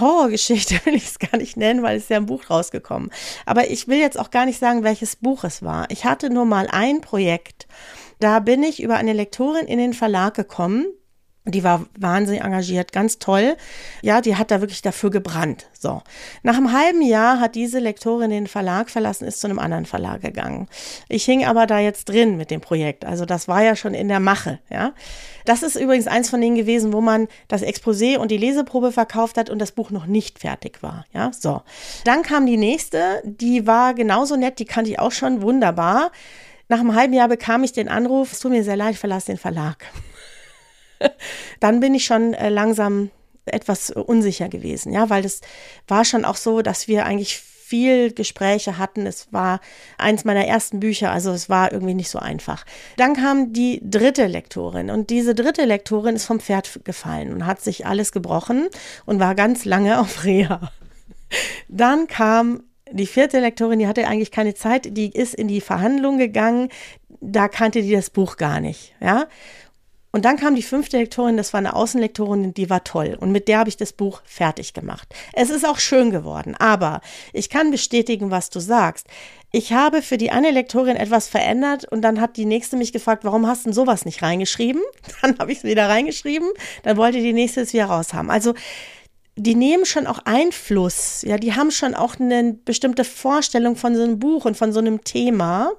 [0.00, 3.12] Horrorgeschichte will ich es gar nicht nennen, weil es ist ja ein Buch rausgekommen.
[3.44, 5.88] Aber ich will jetzt auch gar nicht sagen, welches Buch es war.
[5.92, 7.68] Ich hatte nur mal ein Projekt.
[8.18, 10.86] Da bin ich über eine Lektorin in den Verlag gekommen,
[11.46, 13.56] die war wahnsinnig engagiert, ganz toll.
[14.02, 15.66] Ja, die hat da wirklich dafür gebrannt.
[15.78, 16.02] So.
[16.42, 20.22] Nach einem halben Jahr hat diese Lektorin den Verlag verlassen, ist zu einem anderen Verlag
[20.22, 20.68] gegangen.
[21.08, 23.04] Ich hing aber da jetzt drin mit dem Projekt.
[23.04, 24.92] Also das war ja schon in der Mache, ja.
[25.44, 29.38] Das ist übrigens eins von denen gewesen, wo man das Exposé und die Leseprobe verkauft
[29.38, 31.30] hat und das Buch noch nicht fertig war, ja.
[31.32, 31.62] So.
[32.04, 36.10] Dann kam die nächste, die war genauso nett, die kannte ich auch schon wunderbar.
[36.68, 39.26] Nach einem halben Jahr bekam ich den Anruf, es tut mir sehr leid, ich verlasse
[39.26, 39.84] den Verlag.
[41.60, 43.10] dann bin ich schon äh, langsam
[43.44, 45.40] etwas unsicher gewesen, ja, weil das
[45.86, 49.06] war schon auch so, dass wir eigentlich viel Gespräche hatten.
[49.06, 49.60] Es war
[49.98, 52.64] eins meiner ersten Bücher, also es war irgendwie nicht so einfach.
[52.96, 57.60] Dann kam die dritte Lektorin und diese dritte Lektorin ist vom Pferd gefallen und hat
[57.60, 58.68] sich alles gebrochen
[59.04, 60.70] und war ganz lange auf Reha.
[61.68, 66.18] Dann kam die vierte Lektorin, die hatte eigentlich keine Zeit, die ist in die Verhandlung
[66.18, 66.68] gegangen,
[67.20, 69.26] da kannte die das Buch gar nicht, ja.
[70.16, 73.18] Und dann kam die fünfte Lektorin, das war eine Außenlektorin, die war toll.
[73.20, 75.14] Und mit der habe ich das Buch fertig gemacht.
[75.34, 77.02] Es ist auch schön geworden, aber
[77.34, 79.08] ich kann bestätigen, was du sagst.
[79.52, 83.26] Ich habe für die eine Lektorin etwas verändert und dann hat die nächste mich gefragt,
[83.26, 84.80] warum hast du denn sowas nicht reingeschrieben?
[85.20, 86.48] Dann habe ich es wieder reingeschrieben,
[86.82, 88.30] dann wollte die nächste es wieder raus haben.
[88.30, 88.54] Also
[89.38, 94.02] die nehmen schon auch Einfluss, ja, die haben schon auch eine bestimmte Vorstellung von so
[94.02, 95.72] einem Buch und von so einem Thema.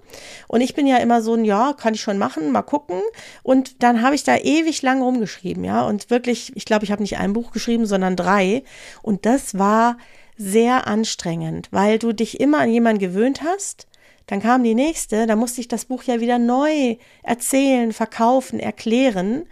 [0.47, 3.01] Und ich bin ja immer so ein, ja, kann ich schon machen, mal gucken.
[3.41, 7.01] Und dann habe ich da ewig lang rumgeschrieben, ja, und wirklich, ich glaube, ich habe
[7.01, 8.63] nicht ein Buch geschrieben, sondern drei.
[9.01, 9.97] Und das war
[10.37, 13.87] sehr anstrengend, weil du dich immer an jemanden gewöhnt hast.
[14.27, 19.45] Dann kam die nächste, da musste ich das Buch ja wieder neu erzählen, verkaufen, erklären.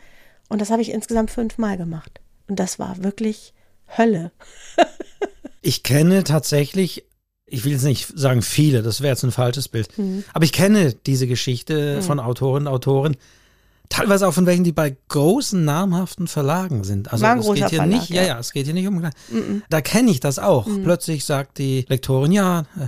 [0.48, 2.22] Und das habe ich insgesamt fünfmal gemacht.
[2.48, 3.56] Und das war wirklich
[3.88, 4.32] Hölle.
[5.62, 7.06] ich kenne tatsächlich,
[7.46, 10.24] ich will jetzt nicht sagen viele, das wäre jetzt ein falsches Bild, mhm.
[10.34, 12.02] aber ich kenne diese Geschichte mhm.
[12.02, 13.16] von Autorinnen und Autoren,
[13.90, 17.12] teilweise auch von welchen, die bei großen namhaften Verlagen sind.
[17.12, 18.24] Also es geht hier Verlag, nicht, ja.
[18.24, 18.96] ja, es geht hier nicht um.
[18.96, 19.64] Mhm.
[19.70, 20.66] Da kenne ich das auch.
[20.66, 20.84] Mhm.
[20.84, 22.88] Plötzlich sagt die Lektorin, ja, äh,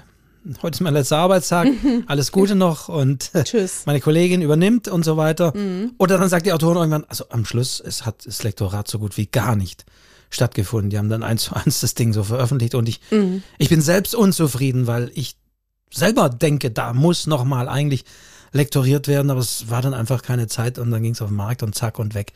[0.62, 1.68] heute ist mein letzter Arbeitstag,
[2.08, 3.84] alles Gute noch und äh, Tschüss.
[3.86, 5.56] meine Kollegin übernimmt und so weiter.
[5.56, 5.94] Mhm.
[5.98, 9.18] Oder dann sagt die Autorin irgendwann, also am Schluss, es hat das Lektorat so gut
[9.18, 9.86] wie gar nicht
[10.30, 10.90] stattgefunden.
[10.90, 13.44] Die haben dann eins zu eins das Ding so veröffentlicht und ich, mhm.
[13.58, 15.36] ich bin selbst unzufrieden, weil ich
[15.94, 18.06] selber denke, da muss nochmal eigentlich
[18.52, 21.38] lektoriert werden, aber es war dann einfach keine Zeit und dann ging es auf den
[21.38, 22.34] Markt und zack und weg.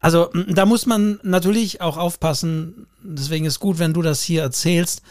[0.00, 5.02] Also da muss man natürlich auch aufpassen, deswegen ist gut, wenn du das hier erzählst,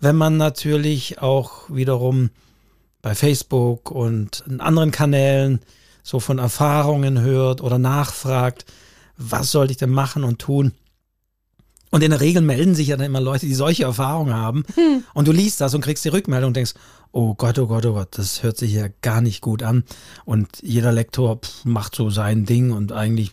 [0.00, 2.30] wenn man natürlich auch wiederum
[3.02, 5.60] bei Facebook und in anderen Kanälen
[6.02, 8.64] so von Erfahrungen hört oder nachfragt,
[9.16, 10.72] was sollte ich denn machen und tun.
[11.90, 14.64] Und in der Regel melden sich ja dann immer Leute, die solche Erfahrungen haben.
[14.74, 15.02] Hm.
[15.12, 16.74] Und du liest das und kriegst die Rückmeldung und denkst,
[17.12, 19.84] oh Gott, oh Gott, oh Gott, das hört sich ja gar nicht gut an.
[20.24, 23.32] Und jeder Lektor pff, macht so sein Ding und eigentlich,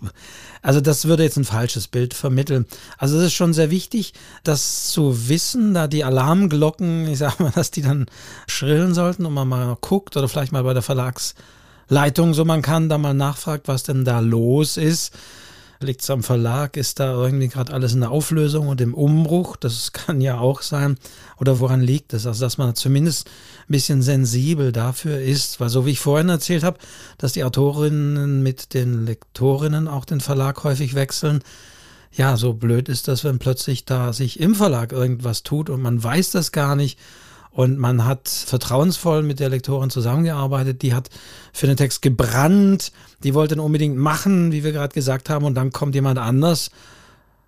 [0.62, 2.66] also das würde jetzt ein falsches Bild vermitteln.
[2.98, 7.52] Also es ist schon sehr wichtig, das zu wissen, da die Alarmglocken, ich sag mal,
[7.56, 8.08] dass die dann
[8.48, 12.90] schrillen sollten und man mal guckt oder vielleicht mal bei der Verlagsleitung so man kann,
[12.90, 15.14] da mal nachfragt, was denn da los ist.
[15.80, 16.76] Liegt es am Verlag?
[16.76, 19.56] Ist da irgendwie gerade alles in der Auflösung und im Umbruch?
[19.58, 20.98] Das kann ja auch sein.
[21.40, 22.26] Oder woran liegt es?
[22.26, 26.64] Also, dass man zumindest ein bisschen sensibel dafür ist, weil so wie ich vorhin erzählt
[26.64, 26.80] habe,
[27.18, 31.44] dass die Autorinnen mit den Lektorinnen auch den Verlag häufig wechseln.
[32.12, 36.04] Ja, so blöd ist das, wenn plötzlich da sich im Verlag irgendwas tut und man
[36.04, 36.98] weiß das gar nicht
[37.58, 40.84] und man hat vertrauensvoll mit der Lektorin zusammengearbeitet.
[40.84, 41.10] Die hat
[41.52, 42.92] für den Text gebrannt.
[43.24, 45.44] Die wollte ihn unbedingt machen, wie wir gerade gesagt haben.
[45.44, 46.70] Und dann kommt jemand anders,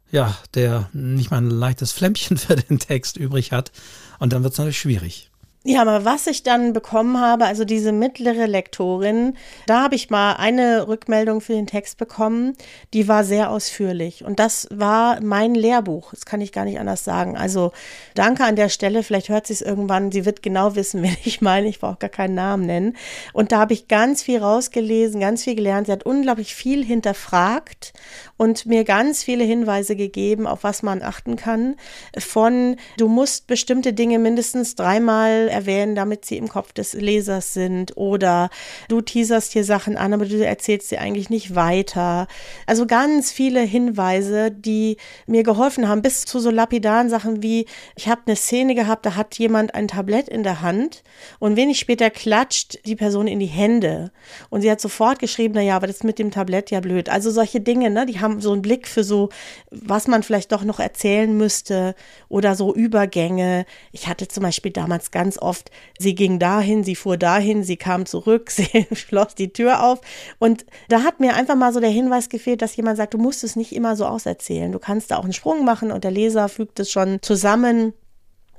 [0.10, 3.72] ja, der nicht mal ein leichtes Flämmchen für den Text übrig hat.
[4.18, 5.29] Und dann wird es natürlich schwierig.
[5.66, 9.36] Ja, aber was ich dann bekommen habe, also diese mittlere Lektorin,
[9.66, 12.56] da habe ich mal eine Rückmeldung für den Text bekommen,
[12.94, 14.24] die war sehr ausführlich.
[14.24, 16.12] Und das war mein Lehrbuch.
[16.12, 17.36] Das kann ich gar nicht anders sagen.
[17.36, 17.74] Also
[18.16, 19.04] danke an der Stelle.
[19.04, 20.14] Vielleicht hört sie es irgendwann.
[20.14, 21.68] Sie wird genau wissen, wen ich meine.
[21.68, 22.96] Ich brauche gar keinen Namen nennen.
[23.34, 25.88] Und da habe ich ganz viel rausgelesen, ganz viel gelernt.
[25.88, 27.92] Sie hat unglaublich viel hinterfragt
[28.40, 31.76] und mir ganz viele Hinweise gegeben, auf was man achten kann.
[32.18, 37.98] Von, du musst bestimmte Dinge mindestens dreimal erwähnen, damit sie im Kopf des Lesers sind.
[37.98, 38.50] Oder
[38.88, 42.28] du teaserst hier Sachen an, aber du erzählst sie eigentlich nicht weiter.
[42.66, 44.96] Also ganz viele Hinweise, die
[45.28, 47.66] mir geholfen haben, bis zu so lapidaren Sachen wie,
[47.98, 51.04] ich habe eine Szene gehabt, da hat jemand ein Tablett in der Hand
[51.40, 54.14] und wenig später klatscht die Person in die Hände.
[54.50, 57.10] Und sie hat sofort geschrieben, na ja, aber das mit dem Tablett ja blöd.
[57.10, 59.30] Also solche Dinge, ne, die haben so einen Blick für so,
[59.72, 61.96] was man vielleicht doch noch erzählen müsste
[62.28, 63.66] oder so Übergänge.
[63.92, 68.06] Ich hatte zum Beispiel damals ganz oft, sie ging dahin, sie fuhr dahin, sie kam
[68.06, 70.02] zurück, sie schloss die Tür auf.
[70.38, 73.44] Und da hat mir einfach mal so der Hinweis gefehlt, dass jemand sagt, du musst
[73.44, 74.72] es nicht immer so auserzählen.
[74.72, 77.94] Du kannst da auch einen Sprung machen und der Leser fügt es schon zusammen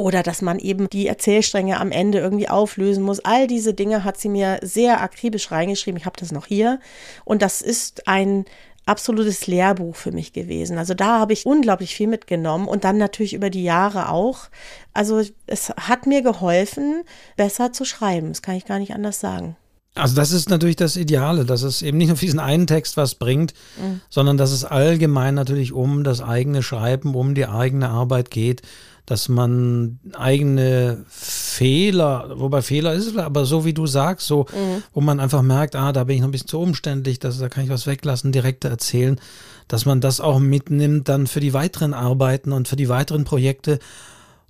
[0.00, 3.20] oder dass man eben die Erzählstränge am Ende irgendwie auflösen muss.
[3.20, 5.98] All diese Dinge hat sie mir sehr akribisch reingeschrieben.
[5.98, 6.80] Ich habe das noch hier.
[7.26, 8.46] Und das ist ein
[8.90, 10.76] absolutes Lehrbuch für mich gewesen.
[10.76, 14.48] Also da habe ich unglaublich viel mitgenommen und dann natürlich über die Jahre auch.
[14.92, 17.04] Also es hat mir geholfen,
[17.36, 18.28] besser zu schreiben.
[18.28, 19.56] Das kann ich gar nicht anders sagen.
[19.94, 22.96] Also das ist natürlich das Ideale, dass es eben nicht nur für diesen einen Text
[22.96, 24.00] was bringt, mhm.
[24.08, 28.62] sondern dass es allgemein natürlich um das eigene Schreiben, um die eigene Arbeit geht
[29.06, 34.82] dass man eigene Fehler, wobei Fehler ist es, aber so wie du sagst, so, mhm.
[34.92, 37.48] wo man einfach merkt, ah, da bin ich noch ein bisschen zu umständlich, dass, da
[37.48, 39.20] kann ich was weglassen, direkt erzählen,
[39.68, 43.78] dass man das auch mitnimmt dann für die weiteren Arbeiten und für die weiteren Projekte.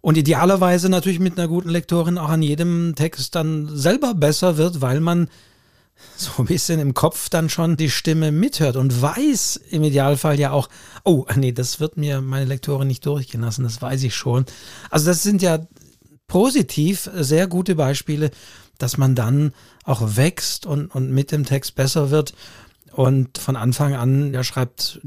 [0.01, 4.81] Und idealerweise natürlich mit einer guten Lektorin auch an jedem Text dann selber besser wird,
[4.81, 5.29] weil man
[6.17, 10.51] so ein bisschen im Kopf dann schon die Stimme mithört und weiß im Idealfall ja
[10.51, 10.69] auch,
[11.05, 14.45] oh, nee, das wird mir meine Lektorin nicht durchgehen lassen, das weiß ich schon.
[14.91, 15.61] Also das sind ja
[16.27, 18.31] positiv sehr gute Beispiele,
[18.79, 19.53] dass man dann
[19.85, 22.35] auch wächst und, und mit dem Text besser wird
[22.93, 25.01] und von Anfang an, ja, schreibt,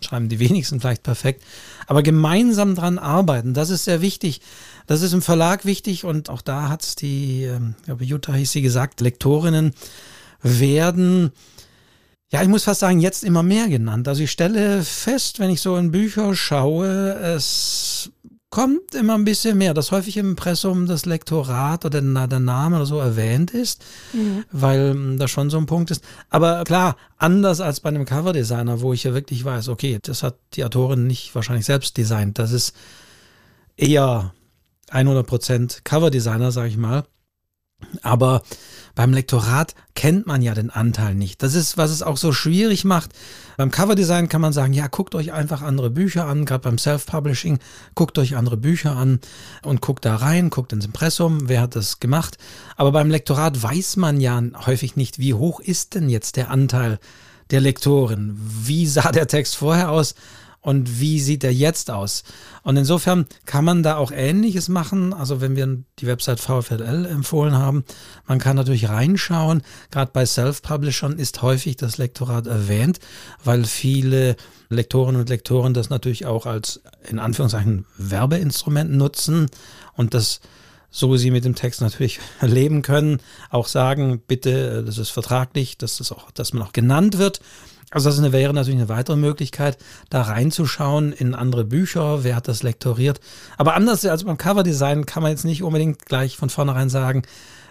[0.00, 1.44] schreiben die wenigsten vielleicht perfekt,
[1.86, 4.40] aber gemeinsam dran arbeiten, das ist sehr wichtig.
[4.86, 8.34] Das ist im Verlag wichtig und auch da hat es die, ähm, ich glaube, Jutta
[8.34, 9.72] hieß sie gesagt, Lektorinnen
[10.42, 11.30] werden,
[12.30, 14.08] ja, ich muss fast sagen, jetzt immer mehr genannt.
[14.08, 18.10] Also ich stelle fest, wenn ich so in Bücher schaue, es
[18.50, 22.86] kommt immer ein bisschen mehr, dass häufig im Impressum das Lektorat oder der Name oder
[22.86, 24.44] so erwähnt ist, mhm.
[24.50, 26.04] weil hm, das schon so ein Punkt ist.
[26.28, 30.36] Aber klar, anders als bei einem Coverdesigner, wo ich ja wirklich weiß, okay, das hat
[30.54, 32.40] die Autorin nicht wahrscheinlich selbst designt.
[32.40, 32.74] Das ist
[33.76, 34.34] eher
[34.90, 37.04] 100% Coverdesigner, sag ich mal.
[38.02, 38.42] Aber
[38.94, 41.42] beim Lektorat kennt man ja den Anteil nicht.
[41.42, 43.10] Das ist, was es auch so schwierig macht.
[43.56, 47.58] Beim Coverdesign kann man sagen, ja, guckt euch einfach andere Bücher an, gerade beim Self-Publishing,
[47.94, 49.20] guckt euch andere Bücher an
[49.62, 52.38] und guckt da rein, guckt ins Impressum, wer hat das gemacht.
[52.76, 56.98] Aber beim Lektorat weiß man ja häufig nicht, wie hoch ist denn jetzt der Anteil
[57.50, 58.38] der Lektoren?
[58.40, 60.14] Wie sah der Text vorher aus?
[60.60, 62.22] Und wie sieht er jetzt aus?
[62.62, 65.14] Und insofern kann man da auch Ähnliches machen.
[65.14, 67.84] Also wenn wir die Website VFLL empfohlen haben,
[68.26, 69.62] man kann natürlich reinschauen.
[69.90, 73.00] Gerade bei Self-Publishern ist häufig das Lektorat erwähnt,
[73.42, 74.36] weil viele
[74.68, 79.46] Lektorinnen und Lektoren das natürlich auch als in Anführungszeichen Werbeinstrument nutzen
[79.94, 80.40] und das
[80.90, 85.98] so sie mit dem Text natürlich leben können, auch sagen, bitte, das ist vertraglich, dass
[85.98, 87.40] das auch, dass man auch genannt wird.
[87.90, 89.76] Also das wäre natürlich eine weitere Möglichkeit,
[90.10, 93.20] da reinzuschauen in andere Bücher, wer hat das lektoriert.
[93.58, 97.22] Aber anders als beim Coverdesign kann man jetzt nicht unbedingt gleich von vornherein sagen,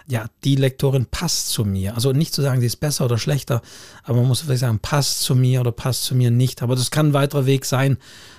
[0.06, 1.94] ja, die Lektorin passt zu mir.
[1.94, 3.62] Also nicht zu sagen, sie ist besser oder schlechter,
[4.02, 6.62] aber man muss vielleicht sagen, passt zu mir oder passt zu mir nicht.
[6.62, 7.96] Aber das kann ein weiterer Weg sein,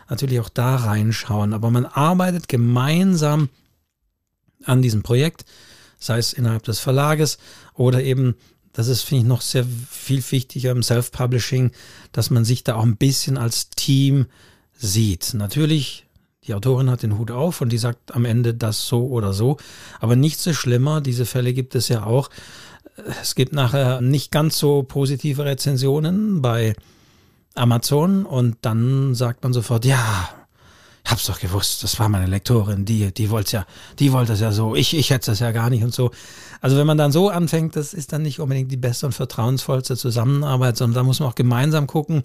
[0.10, 1.54] natürlich auch da reinschauen.
[1.54, 3.50] Aber man arbeitet gemeinsam
[4.66, 5.46] an diesem Projekt,
[5.98, 7.38] sei es innerhalb des Verlages
[7.74, 8.36] oder eben
[8.74, 11.72] das ist, finde ich, noch sehr viel wichtiger im Self-Publishing,
[12.12, 14.28] dass man sich da auch ein bisschen als Team
[14.74, 15.34] sieht.
[15.34, 16.06] Natürlich,
[16.46, 19.58] die Autorin hat den Hut auf und die sagt am Ende das so oder so.
[20.00, 22.30] Aber nichts ist schlimmer, diese Fälle gibt es ja auch.
[23.22, 26.76] Es gibt nachher nicht ganz so positive Rezensionen bei
[27.56, 30.30] Amazon und dann sagt man sofort, ja,
[31.06, 33.66] hab's doch gewusst, das war meine Lektorin, die, die wollte ja,
[34.00, 36.12] die wollte das ja so, ich, ich hätte das ja gar nicht und so.
[36.62, 39.98] Also wenn man dann so anfängt, das ist dann nicht unbedingt die beste und vertrauensvollste
[39.98, 42.24] Zusammenarbeit, sondern da muss man auch gemeinsam gucken,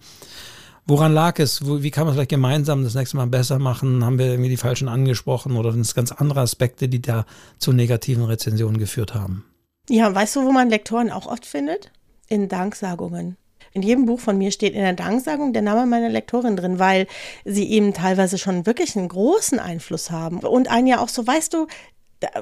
[0.86, 4.26] woran lag es, wie kann man vielleicht gemeinsam das nächste Mal besser machen, haben wir
[4.26, 7.24] irgendwie die falschen angesprochen oder sind es ganz andere Aspekte, die da
[7.58, 9.44] zu negativen Rezensionen geführt haben.
[9.88, 11.90] Ja, weißt du, wo man Lektoren auch oft findet?
[12.28, 13.36] In Danksagungen.
[13.72, 17.06] In jedem Buch von mir steht in der Danksagung der Name meiner Lektorin drin, weil
[17.44, 20.38] sie eben teilweise schon wirklich einen großen Einfluss haben.
[20.38, 21.66] Und ein ja auch so, weißt du,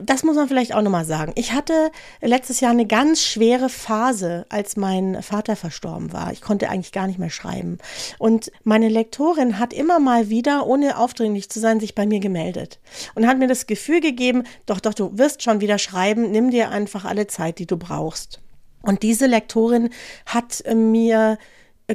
[0.03, 1.33] das muss man vielleicht auch nochmal sagen.
[1.35, 6.33] Ich hatte letztes Jahr eine ganz schwere Phase, als mein Vater verstorben war.
[6.33, 7.79] Ich konnte eigentlich gar nicht mehr schreiben.
[8.19, 12.79] Und meine Lektorin hat immer mal wieder, ohne aufdringlich zu sein, sich bei mir gemeldet
[13.15, 16.71] und hat mir das Gefühl gegeben, doch, doch, du wirst schon wieder schreiben, nimm dir
[16.71, 18.41] einfach alle Zeit, die du brauchst.
[18.83, 19.91] Und diese Lektorin
[20.27, 21.39] hat äh, mir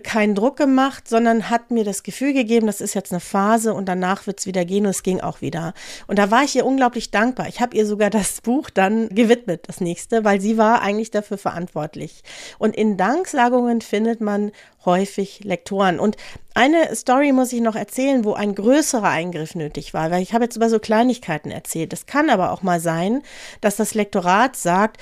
[0.04, 3.88] keinen Druck gemacht, sondern hat mir das Gefühl gegeben, das ist jetzt eine Phase und
[3.88, 5.74] danach wird es wieder gehen und es ging auch wieder.
[6.06, 7.48] Und da war ich ihr unglaublich dankbar.
[7.48, 11.40] Ich habe ihr sogar das Buch dann gewidmet, das nächste, weil sie war eigentlich dafür
[11.40, 12.24] verantwortlich.
[12.60, 14.52] Und in Danksagungen findet man
[14.86, 16.00] häufig Lektoren.
[16.00, 16.18] Und
[16.54, 20.44] eine Story muss ich noch erzählen, wo ein größerer Eingriff nötig war, weil ich habe
[20.44, 21.94] jetzt über so Kleinigkeiten erzählt.
[21.94, 23.24] Es kann aber auch mal sein,
[23.62, 24.98] dass das Lektorat sagt,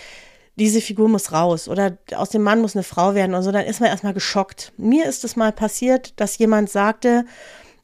[0.58, 3.66] diese Figur muss raus oder aus dem Mann muss eine Frau werden und so, dann
[3.66, 4.74] ist man erstmal geschockt.
[4.78, 7.26] Mir ist es mal passiert, dass jemand sagte,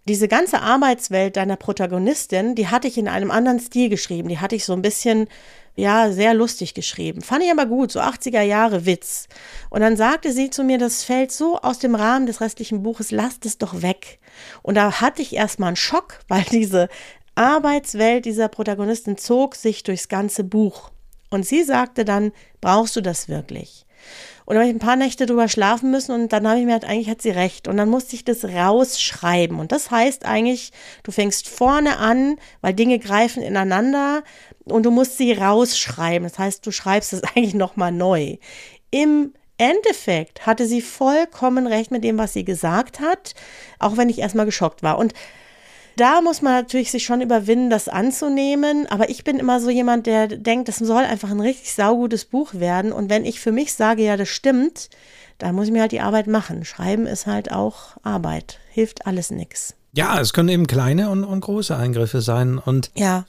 [0.05, 4.27] diese ganze Arbeitswelt deiner Protagonistin, die hatte ich in einem anderen Stil geschrieben.
[4.27, 5.27] Die hatte ich so ein bisschen,
[5.75, 7.21] ja, sehr lustig geschrieben.
[7.21, 9.27] Fand ich aber gut, so 80er Jahre Witz.
[9.69, 13.11] Und dann sagte sie zu mir, das fällt so aus dem Rahmen des restlichen Buches,
[13.11, 14.19] lasst es doch weg.
[14.61, 16.89] Und da hatte ich erstmal einen Schock, weil diese
[17.35, 20.91] Arbeitswelt dieser Protagonistin zog sich durchs ganze Buch.
[21.33, 22.31] Und sie sagte dann,
[22.61, 23.85] brauchst du das wirklich?
[24.45, 26.73] Und dann habe ich ein paar Nächte drüber schlafen müssen und dann habe ich mir
[26.73, 27.67] halt, eigentlich hat sie recht.
[27.67, 29.57] Und dann musste ich das rausschreiben.
[29.59, 30.71] Und das heißt eigentlich,
[31.03, 34.23] du fängst vorne an, weil Dinge greifen ineinander
[34.65, 36.27] und du musst sie rausschreiben.
[36.27, 38.37] Das heißt, du schreibst es eigentlich nochmal neu.
[38.91, 43.33] Im Endeffekt hatte sie vollkommen recht mit dem, was sie gesagt hat,
[43.79, 44.97] auch wenn ich erstmal geschockt war.
[44.97, 45.13] Und
[45.95, 48.87] da muss man natürlich sich schon überwinden, das anzunehmen.
[48.87, 52.53] Aber ich bin immer so jemand, der denkt, das soll einfach ein richtig saugutes Buch
[52.53, 52.91] werden.
[52.91, 54.89] Und wenn ich für mich sage, ja, das stimmt,
[55.37, 56.65] dann muss ich mir halt die Arbeit machen.
[56.65, 58.59] Schreiben ist halt auch Arbeit.
[58.69, 59.75] Hilft alles nichts.
[59.95, 62.57] Ja, es können eben kleine und, und große Eingriffe sein.
[62.57, 63.25] Und ja.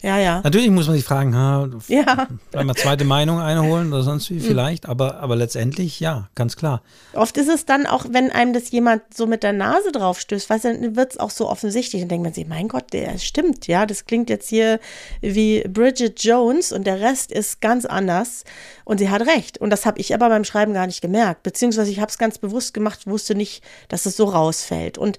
[0.00, 0.40] Ja, ja.
[0.44, 2.28] Natürlich muss man sich fragen, ha, ja.
[2.52, 4.42] eine zweite Meinung einholen oder sonst wie hm.
[4.42, 6.82] vielleicht, aber, aber letztendlich ja, ganz klar.
[7.14, 10.48] Oft ist es dann auch, wenn einem das jemand so mit der Nase drauf stößt,
[10.48, 12.02] weißt du, dann wird es auch so offensichtlich.
[12.02, 14.78] Dann denkt man sich, mein Gott, der stimmt, ja, das klingt jetzt hier
[15.20, 18.44] wie Bridget Jones und der Rest ist ganz anders
[18.84, 19.58] und sie hat recht.
[19.58, 22.38] Und das habe ich aber beim Schreiben gar nicht gemerkt, beziehungsweise ich habe es ganz
[22.38, 24.96] bewusst gemacht, wusste nicht, dass es so rausfällt.
[24.96, 25.18] Und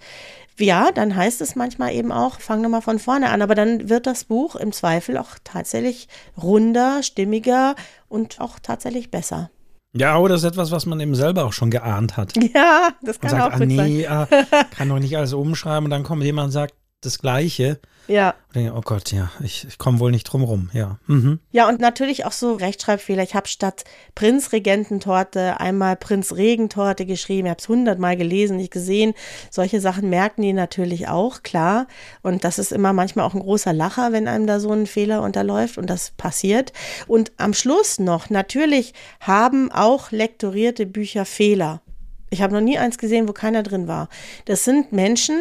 [0.60, 3.42] ja, dann heißt es manchmal eben auch, fang nochmal von vorne an.
[3.42, 6.08] Aber dann wird das Buch im Zweifel auch tatsächlich
[6.42, 7.76] runder, stimmiger
[8.08, 9.50] und auch tatsächlich besser.
[9.94, 12.34] Ja, oder das ist etwas, was man eben selber auch schon geahnt hat.
[12.54, 14.28] Ja, das kann man sagt, auch ah, nee, ah,
[14.72, 17.80] kann doch nicht alles umschreiben und dann kommt jemand und sagt das Gleiche.
[18.10, 18.34] Ja.
[18.48, 20.98] Und denke, oh Gott, ja, ich, ich komme wohl nicht drum rum, ja.
[21.06, 21.40] Mhm.
[21.52, 23.22] Ja, und natürlich auch so Rechtschreibfehler.
[23.22, 23.84] Ich habe statt
[24.16, 27.46] Prinzregententorte einmal Prinzregentorte geschrieben.
[27.46, 29.14] Ich habe es hundertmal gelesen, nicht gesehen.
[29.52, 31.86] Solche Sachen merken die natürlich auch, klar.
[32.24, 35.22] Und das ist immer manchmal auch ein großer Lacher, wenn einem da so ein Fehler
[35.22, 36.74] unterläuft und das passiert.
[37.06, 41.82] Und am Schluss noch, natürlich haben auch lektorierte Bücher Fehler.
[42.30, 44.08] Ich habe noch nie eins gesehen, wo keiner drin war.
[44.46, 45.40] Das sind Menschen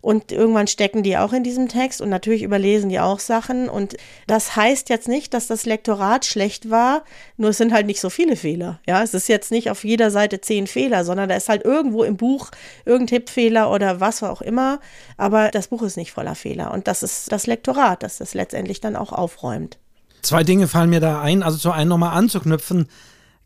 [0.00, 3.68] und irgendwann stecken die auch in diesem Text und natürlich überlesen die auch Sachen.
[3.68, 7.04] Und das heißt jetzt nicht, dass das Lektorat schlecht war,
[7.36, 8.80] nur es sind halt nicht so viele Fehler.
[8.86, 12.04] Ja, es ist jetzt nicht auf jeder Seite zehn Fehler, sondern da ist halt irgendwo
[12.04, 12.50] im Buch
[12.86, 14.80] irgendein Tippfehler oder was auch immer.
[15.18, 16.72] Aber das Buch ist nicht voller Fehler.
[16.72, 19.78] Und das ist das Lektorat, das das letztendlich dann auch aufräumt.
[20.22, 21.42] Zwei Dinge fallen mir da ein.
[21.42, 22.88] Also zu einem nochmal anzuknüpfen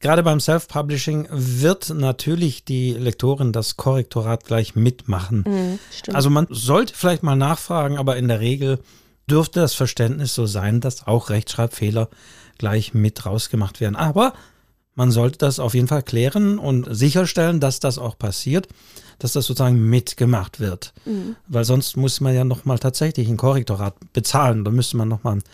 [0.04, 5.44] gerade beim Self-Publishing wird natürlich die Lektorin das Korrektorat gleich mitmachen.
[5.46, 5.78] Mhm,
[6.12, 8.80] also man sollte vielleicht mal nachfragen, aber in der Regel
[9.30, 12.10] dürfte das Verständnis so sein, dass auch Rechtschreibfehler
[12.58, 13.96] gleich mit rausgemacht werden.
[13.96, 14.34] Aber
[14.94, 18.68] man sollte das auf jeden Fall klären und sicherstellen, dass das auch passiert,
[19.18, 20.92] dass das sozusagen mitgemacht wird.
[21.06, 21.36] Mhm.
[21.48, 24.64] Weil sonst muss man ja nochmal tatsächlich ein Korrektorat bezahlen.
[24.64, 25.44] Da müsste man nochmal einen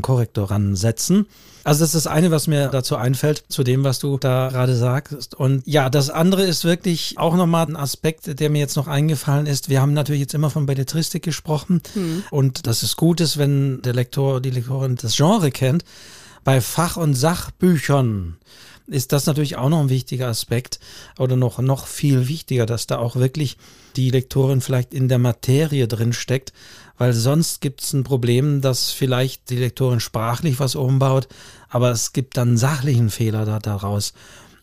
[0.00, 1.26] Korrektor ransetzen.
[1.64, 4.74] Also das ist das eine, was mir dazu einfällt, zu dem, was du da gerade
[4.74, 5.34] sagst.
[5.34, 9.46] Und ja, das andere ist wirklich auch nochmal ein Aspekt, der mir jetzt noch eingefallen
[9.46, 9.68] ist.
[9.68, 12.24] Wir haben natürlich jetzt immer von Belletristik gesprochen hm.
[12.30, 15.84] und das ist gut ist, wenn der Lektor, die Lektorin das Genre kennt.
[16.44, 18.36] Bei Fach- und Sachbüchern
[18.86, 20.80] ist das natürlich auch noch ein wichtiger Aspekt
[21.18, 23.56] oder noch, noch viel wichtiger, dass da auch wirklich
[23.96, 26.52] die Lektorin vielleicht in der Materie drin steckt,
[26.98, 31.28] weil sonst gibt es ein Problem, dass vielleicht die Lektorin sprachlich was umbaut,
[31.68, 34.12] aber es gibt dann sachlichen Fehler da, daraus.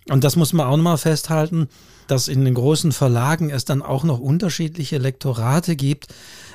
[0.09, 1.67] Und das muss man auch nochmal festhalten,
[2.07, 6.07] dass in den großen Verlagen es dann auch noch unterschiedliche Lektorate gibt.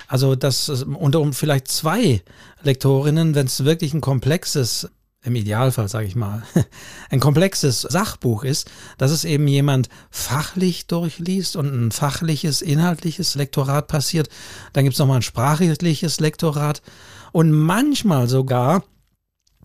[0.09, 2.23] Also, dass unter vielleicht zwei
[2.63, 4.89] Lektorinnen, wenn es wirklich ein komplexes
[5.25, 6.43] im Idealfall sage ich mal,
[7.11, 13.89] ein komplexes Sachbuch ist, dass es eben jemand fachlich durchliest und ein fachliches, inhaltliches Lektorat
[13.89, 14.29] passiert.
[14.75, 16.83] Dann gibt es nochmal ein sprachliches Lektorat
[17.33, 18.85] und manchmal sogar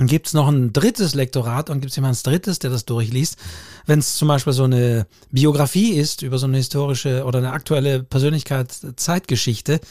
[0.07, 3.37] gibt es noch ein drittes Lektorat und gibt es jemand drittes, der das durchliest.
[3.85, 8.03] Wenn es zum Beispiel so eine Biografie ist über so eine historische oder eine aktuelle
[8.03, 9.81] Persönlichkeit, Zeitgeschichte,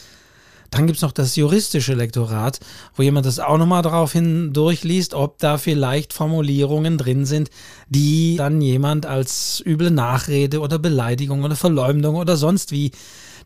[0.70, 2.60] dann gibt es noch das juristische Lektorat,
[2.94, 7.50] wo jemand das auch nochmal daraufhin durchliest, ob da vielleicht Formulierungen drin sind,
[7.88, 12.90] die dann jemand als üble Nachrede oder Beleidigung oder Verleumdung oder sonst wie,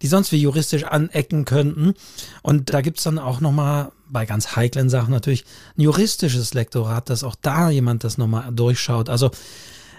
[0.03, 1.95] die sonst wie juristisch anecken könnten.
[2.43, 5.45] Und da gibt es dann auch nochmal bei ganz heiklen Sachen natürlich
[5.79, 9.09] ein juristisches Lektorat, dass auch da jemand das nochmal durchschaut.
[9.09, 9.31] Also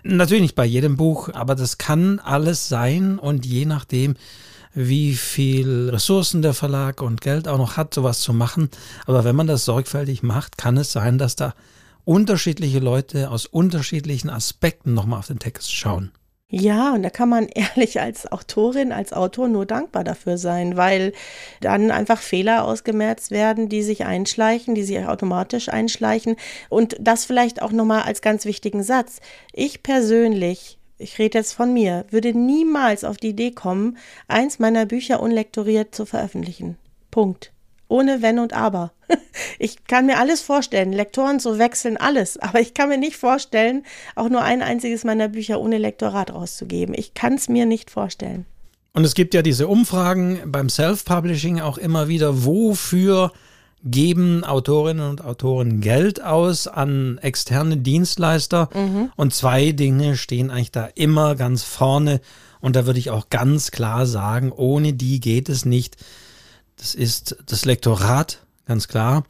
[0.04, 4.16] natürlich nicht bei jedem Buch, aber das kann alles sein und je nachdem,
[4.74, 8.70] wie viel Ressourcen der Verlag und Geld auch noch hat, sowas zu machen.
[9.06, 11.54] Aber wenn man das sorgfältig macht, kann es sein, dass da
[12.06, 16.12] unterschiedliche Leute aus unterschiedlichen Aspekten nochmal auf den Text schauen.
[16.56, 21.14] Ja, und da kann man ehrlich als Autorin, als Autor nur dankbar dafür sein, weil
[21.62, 26.36] dann einfach Fehler ausgemerzt werden, die sich einschleichen, die sich automatisch einschleichen.
[26.70, 29.20] Und das vielleicht auch nochmal als ganz wichtigen Satz.
[29.52, 34.86] Ich persönlich ich rede jetzt von mir, würde niemals auf die Idee kommen, eins meiner
[34.86, 36.78] Bücher unlektoriert zu veröffentlichen.
[37.12, 37.52] Punkt.
[37.88, 38.91] Ohne Wenn und Aber.
[39.60, 42.38] Ich kann mir alles vorstellen, Lektoren zu wechseln, alles.
[42.38, 43.84] Aber ich kann mir nicht vorstellen,
[44.16, 46.96] auch nur ein einziges meiner Bücher ohne Lektorat rauszugeben.
[46.98, 48.46] Ich kann es mir nicht vorstellen.
[48.94, 53.32] Und es gibt ja diese Umfragen beim Self-Publishing auch immer wieder, wofür
[53.84, 58.70] geben Autorinnen und Autoren Geld aus an externe Dienstleister.
[58.74, 59.12] Mhm.
[59.16, 62.22] Und zwei Dinge stehen eigentlich da immer ganz vorne.
[62.62, 65.98] Und da würde ich auch ganz klar sagen, ohne die geht es nicht.
[66.78, 69.24] Das ist das Lektorat, ganz klar.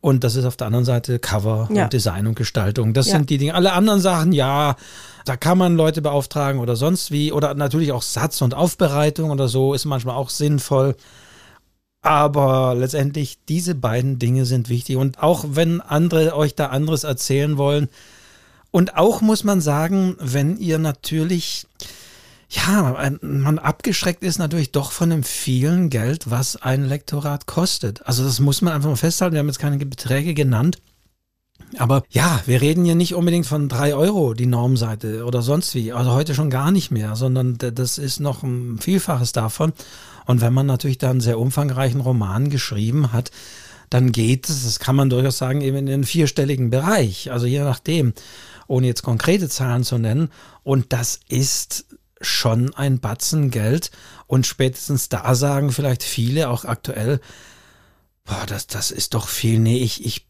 [0.00, 1.84] Und das ist auf der anderen Seite Cover ja.
[1.84, 2.92] und Design und Gestaltung.
[2.92, 3.12] Das ja.
[3.12, 3.54] sind die Dinge.
[3.54, 4.76] Alle anderen Sachen, ja,
[5.24, 7.30] da kann man Leute beauftragen oder sonst wie.
[7.30, 10.96] Oder natürlich auch Satz und Aufbereitung oder so ist manchmal auch sinnvoll.
[12.02, 14.96] Aber letztendlich, diese beiden Dinge sind wichtig.
[14.96, 17.88] Und auch wenn andere euch da anderes erzählen wollen,
[18.72, 21.66] und auch muss man sagen, wenn ihr natürlich,
[22.48, 28.04] ja, man abgeschreckt ist natürlich doch von dem vielen Geld, was ein Lektorat kostet.
[28.06, 29.34] Also das muss man einfach mal festhalten.
[29.34, 30.78] Wir haben jetzt keine Beträge genannt.
[31.78, 35.92] Aber ja, wir reden ja nicht unbedingt von drei Euro die Normseite oder sonst wie.
[35.92, 39.74] Also heute schon gar nicht mehr, sondern das ist noch ein Vielfaches davon.
[40.26, 43.30] Und wenn man natürlich da einen sehr umfangreichen Roman geschrieben hat,
[43.90, 47.30] dann geht es, das kann man durchaus sagen, eben in den vierstelligen Bereich.
[47.30, 48.14] Also je nachdem,
[48.66, 50.30] ohne jetzt konkrete Zahlen zu nennen.
[50.62, 51.84] Und das ist
[52.20, 53.90] schon ein Batzen Geld.
[54.26, 57.20] Und spätestens da sagen vielleicht viele auch aktuell,
[58.24, 59.58] boah, das, das ist doch viel.
[59.58, 60.26] Nee, ich, ich,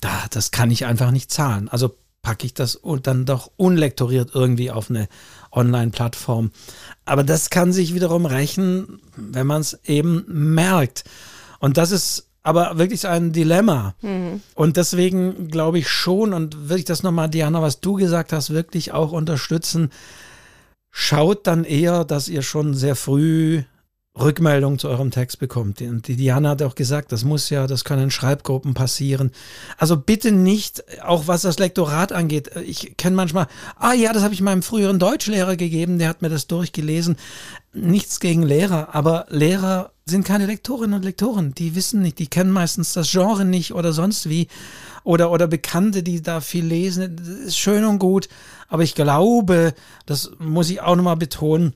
[0.00, 1.68] da, das kann ich einfach nicht zahlen.
[1.68, 5.08] Also packe ich das und dann doch unlektoriert irgendwie auf eine
[5.52, 6.50] Online-Plattform.
[7.04, 11.04] Aber das kann sich wiederum rächen, wenn man es eben merkt.
[11.58, 13.94] Und das ist aber wirklich ein Dilemma.
[14.00, 14.40] Mhm.
[14.54, 18.50] Und deswegen glaube ich schon, und würde ich das nochmal, Diana, was du gesagt hast,
[18.50, 19.90] wirklich auch unterstützen.
[20.90, 23.64] Schaut dann eher, dass ihr schon sehr früh
[24.20, 25.80] Rückmeldung zu eurem Text bekommt.
[25.80, 29.32] Und die Diana hat auch gesagt, das muss ja, das kann in Schreibgruppen passieren.
[29.76, 32.50] Also bitte nicht, auch was das Lektorat angeht.
[32.64, 33.46] Ich kenne manchmal,
[33.76, 37.16] ah ja, das habe ich meinem früheren Deutschlehrer gegeben, der hat mir das durchgelesen.
[37.72, 41.54] Nichts gegen Lehrer, aber Lehrer sind keine Lektorinnen und Lektoren.
[41.54, 44.48] Die wissen nicht, die kennen meistens das Genre nicht oder sonst wie.
[45.04, 47.16] Oder, oder Bekannte, die da viel lesen.
[47.16, 48.28] Das ist schön und gut.
[48.68, 49.74] Aber ich glaube,
[50.06, 51.74] das muss ich auch nochmal betonen,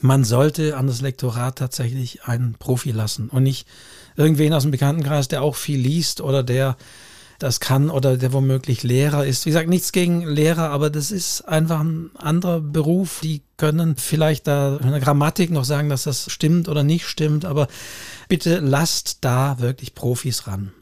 [0.00, 3.66] man sollte an das Lektorat tatsächlich einen Profi lassen und nicht
[4.16, 6.76] irgendwen aus dem Bekanntenkreis, der auch viel liest oder der
[7.38, 9.44] das kann oder der womöglich Lehrer ist.
[9.44, 13.20] Wie gesagt, nichts gegen Lehrer, aber das ist einfach ein anderer Beruf.
[13.22, 17.44] Die können vielleicht da in der Grammatik noch sagen, dass das stimmt oder nicht stimmt,
[17.44, 17.68] aber
[18.28, 20.72] bitte lasst da wirklich Profis ran.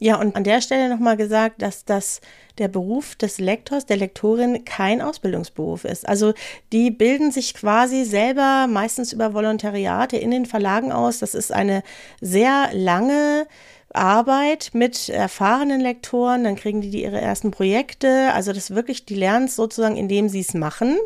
[0.00, 2.20] Ja, und an der Stelle nochmal gesagt, dass das
[2.58, 6.08] der Beruf des Lektors, der Lektorin kein Ausbildungsberuf ist.
[6.08, 6.34] Also
[6.72, 11.18] die bilden sich quasi selber meistens über Volontariate in den Verlagen aus.
[11.18, 11.82] Das ist eine
[12.20, 13.46] sehr lange
[13.94, 18.32] Arbeit mit erfahrenen Lektoren, dann kriegen die, die ihre ersten Projekte.
[18.34, 20.98] Also das wirklich, die lernen es sozusagen, indem sie es machen.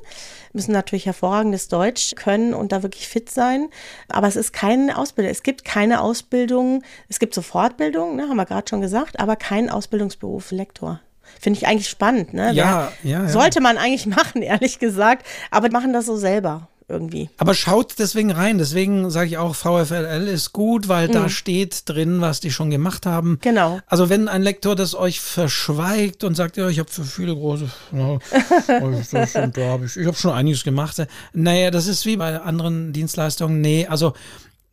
[0.52, 3.68] Müssen natürlich hervorragendes Deutsch können und da wirklich fit sein.
[4.08, 5.30] Aber es ist keine Ausbildung.
[5.30, 6.82] Es gibt keine Ausbildung.
[7.08, 11.00] Es gibt so Fortbildung, ne, haben wir gerade schon gesagt, aber kein Ausbildungsberuf Lektor.
[11.40, 12.52] Finde ich eigentlich spannend, ne?
[12.52, 13.28] Ja, ja, ja.
[13.28, 15.24] Sollte man eigentlich machen, ehrlich gesagt.
[15.50, 17.30] Aber machen das so selber irgendwie.
[17.38, 18.58] Aber schaut deswegen rein.
[18.58, 21.12] Deswegen sage ich auch, VFLL ist gut, weil mhm.
[21.12, 23.38] da steht drin, was die schon gemacht haben.
[23.40, 23.80] Genau.
[23.86, 27.68] Also wenn ein Lektor das euch verschweigt und sagt, ja, ich habe für viele große,
[27.92, 31.04] habe ich, ich habe schon einiges gemacht.
[31.32, 33.60] Naja, das ist wie bei anderen Dienstleistungen.
[33.60, 34.12] Nee, also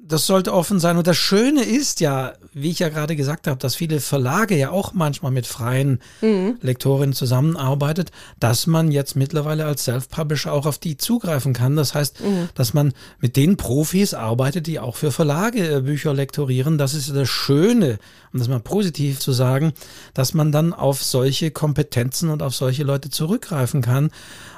[0.09, 0.97] das sollte offen sein.
[0.97, 4.71] Und das Schöne ist ja, wie ich ja gerade gesagt habe, dass viele Verlage ja
[4.71, 6.57] auch manchmal mit freien mhm.
[6.61, 11.75] Lektorinnen zusammenarbeitet, dass man jetzt mittlerweile als Self-Publisher auch auf die zugreifen kann.
[11.75, 12.49] Das heißt, mhm.
[12.55, 16.79] dass man mit den Profis arbeitet, die auch für Verlage äh, Bücher lektorieren.
[16.79, 17.99] Das ist das Schöne,
[18.33, 19.73] um das mal positiv zu sagen,
[20.15, 24.09] dass man dann auf solche Kompetenzen und auf solche Leute zurückgreifen kann.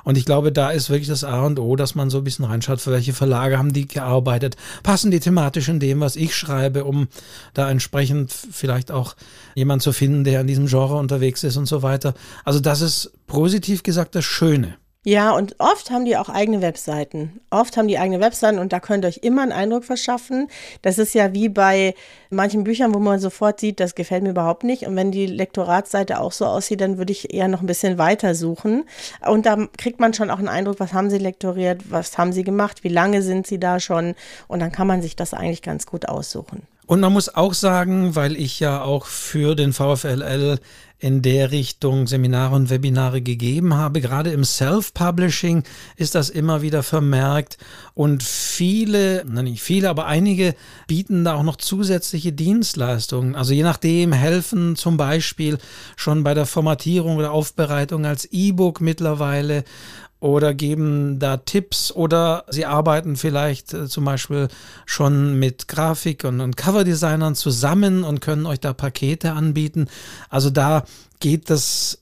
[0.03, 2.45] Und ich glaube, da ist wirklich das A und O, dass man so ein bisschen
[2.45, 6.85] reinschaut, für welche Verlage haben die gearbeitet, passen die thematisch in dem, was ich schreibe,
[6.85, 7.07] um
[7.53, 9.15] da entsprechend vielleicht auch
[9.55, 12.13] jemand zu finden, der in diesem Genre unterwegs ist und so weiter.
[12.45, 14.80] Also das ist positiv gesagt das Schöne.
[15.03, 17.41] Ja, und oft haben die auch eigene Webseiten.
[17.49, 20.47] Oft haben die eigene Webseiten und da könnt ihr euch immer einen Eindruck verschaffen.
[20.83, 21.95] Das ist ja wie bei
[22.29, 24.85] manchen Büchern, wo man sofort sieht, das gefällt mir überhaupt nicht.
[24.85, 28.35] Und wenn die Lektoratsseite auch so aussieht, dann würde ich eher noch ein bisschen weiter
[28.35, 28.83] suchen.
[29.27, 32.43] Und da kriegt man schon auch einen Eindruck, was haben sie lektoriert, was haben sie
[32.43, 34.13] gemacht, wie lange sind sie da schon.
[34.47, 36.61] Und dann kann man sich das eigentlich ganz gut aussuchen.
[36.85, 40.59] Und man muss auch sagen, weil ich ja auch für den VfLL
[41.01, 44.01] in der Richtung Seminare und Webinare gegeben habe.
[44.01, 45.63] Gerade im Self-Publishing
[45.95, 47.57] ist das immer wieder vermerkt
[47.95, 50.53] und viele, nicht viele, aber einige
[50.85, 53.33] bieten da auch noch zusätzliche Dienstleistungen.
[53.35, 55.57] Also je nachdem helfen zum Beispiel
[55.95, 59.63] schon bei der Formatierung oder Aufbereitung als E-Book mittlerweile
[60.21, 64.47] oder geben da Tipps oder sie arbeiten vielleicht äh, zum Beispiel
[64.85, 69.87] schon mit Grafik- und, und Cover-Designern zusammen und können euch da Pakete anbieten.
[70.29, 70.85] Also da
[71.19, 71.97] geht das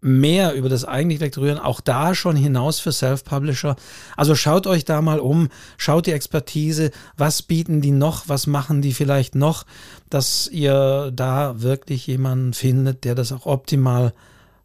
[0.00, 3.76] mehr über das eigentlich Lektorieren auch da schon hinaus für Self-Publisher.
[4.16, 8.82] Also schaut euch da mal um, schaut die Expertise, was bieten die noch, was machen
[8.82, 9.64] die vielleicht noch,
[10.10, 14.12] dass ihr da wirklich jemanden findet, der das auch optimal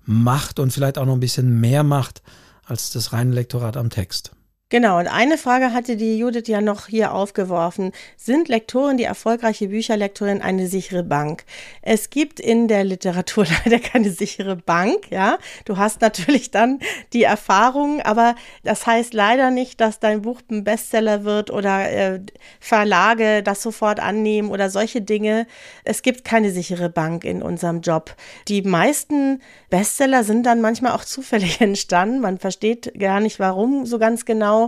[0.05, 2.23] macht und vielleicht auch noch ein bisschen mehr macht
[2.65, 4.31] als das reine Lektorat am Text.
[4.73, 7.91] Genau, und eine Frage hatte die Judith ja noch hier aufgeworfen.
[8.17, 11.43] Sind Lektoren, die erfolgreiche Bücherlektorin, eine sichere Bank?
[11.83, 15.37] Es gibt in der Literatur leider keine sichere Bank, ja.
[15.65, 16.79] Du hast natürlich dann
[17.13, 22.21] die Erfahrung, aber das heißt leider nicht, dass dein Buch ein Bestseller wird oder äh,
[22.59, 25.45] Verlage das sofort annehmen oder solche Dinge.
[25.83, 28.15] Es gibt keine sichere Bank in unserem Job.
[28.47, 32.21] Die meisten Bestseller sind dann manchmal auch zufällig entstanden.
[32.21, 34.62] Man versteht gar nicht warum so ganz genau.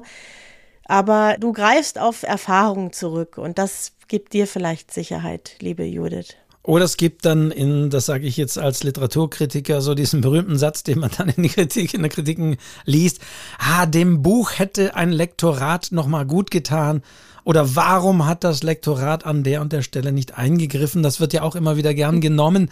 [0.86, 6.36] Aber du greifst auf Erfahrungen zurück und das gibt dir vielleicht Sicherheit, liebe Judith.
[6.66, 10.82] Oder es gibt dann in, das sage ich jetzt als Literaturkritiker, so diesen berühmten Satz,
[10.82, 13.20] den man dann in, die Kritik, in der Kritiken liest.
[13.60, 17.04] Ah, dem Buch hätte ein Lektorat nochmal gut getan.
[17.46, 21.04] Oder warum hat das Lektorat an der und der Stelle nicht eingegriffen?
[21.04, 22.72] Das wird ja auch immer wieder gern genommen.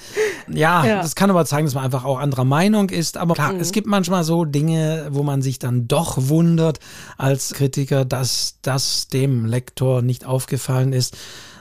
[0.51, 1.01] Ja, ja.
[1.01, 3.15] das kann aber zeigen, dass man einfach auch anderer Meinung ist.
[3.17, 3.59] Aber klar, mhm.
[3.59, 6.80] es gibt manchmal so Dinge, wo man sich dann doch wundert
[7.17, 11.15] als Kritiker, dass das dem Lektor nicht aufgefallen ist.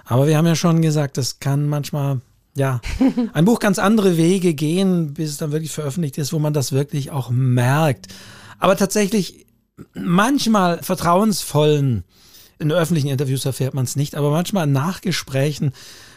[0.06, 2.22] Aber wir haben ja schon gesagt, das kann manchmal
[2.54, 2.80] ja,
[3.34, 6.72] ein Buch ganz andere Wege gehen, bis es dann wirklich veröffentlicht ist, wo man das
[6.72, 8.08] wirklich auch merkt.
[8.58, 9.44] Aber tatsächlich
[9.92, 12.04] manchmal vertrauensvollen
[12.62, 15.72] in öffentlichen Interviews erfährt man es nicht, aber manchmal in Nachgesprächen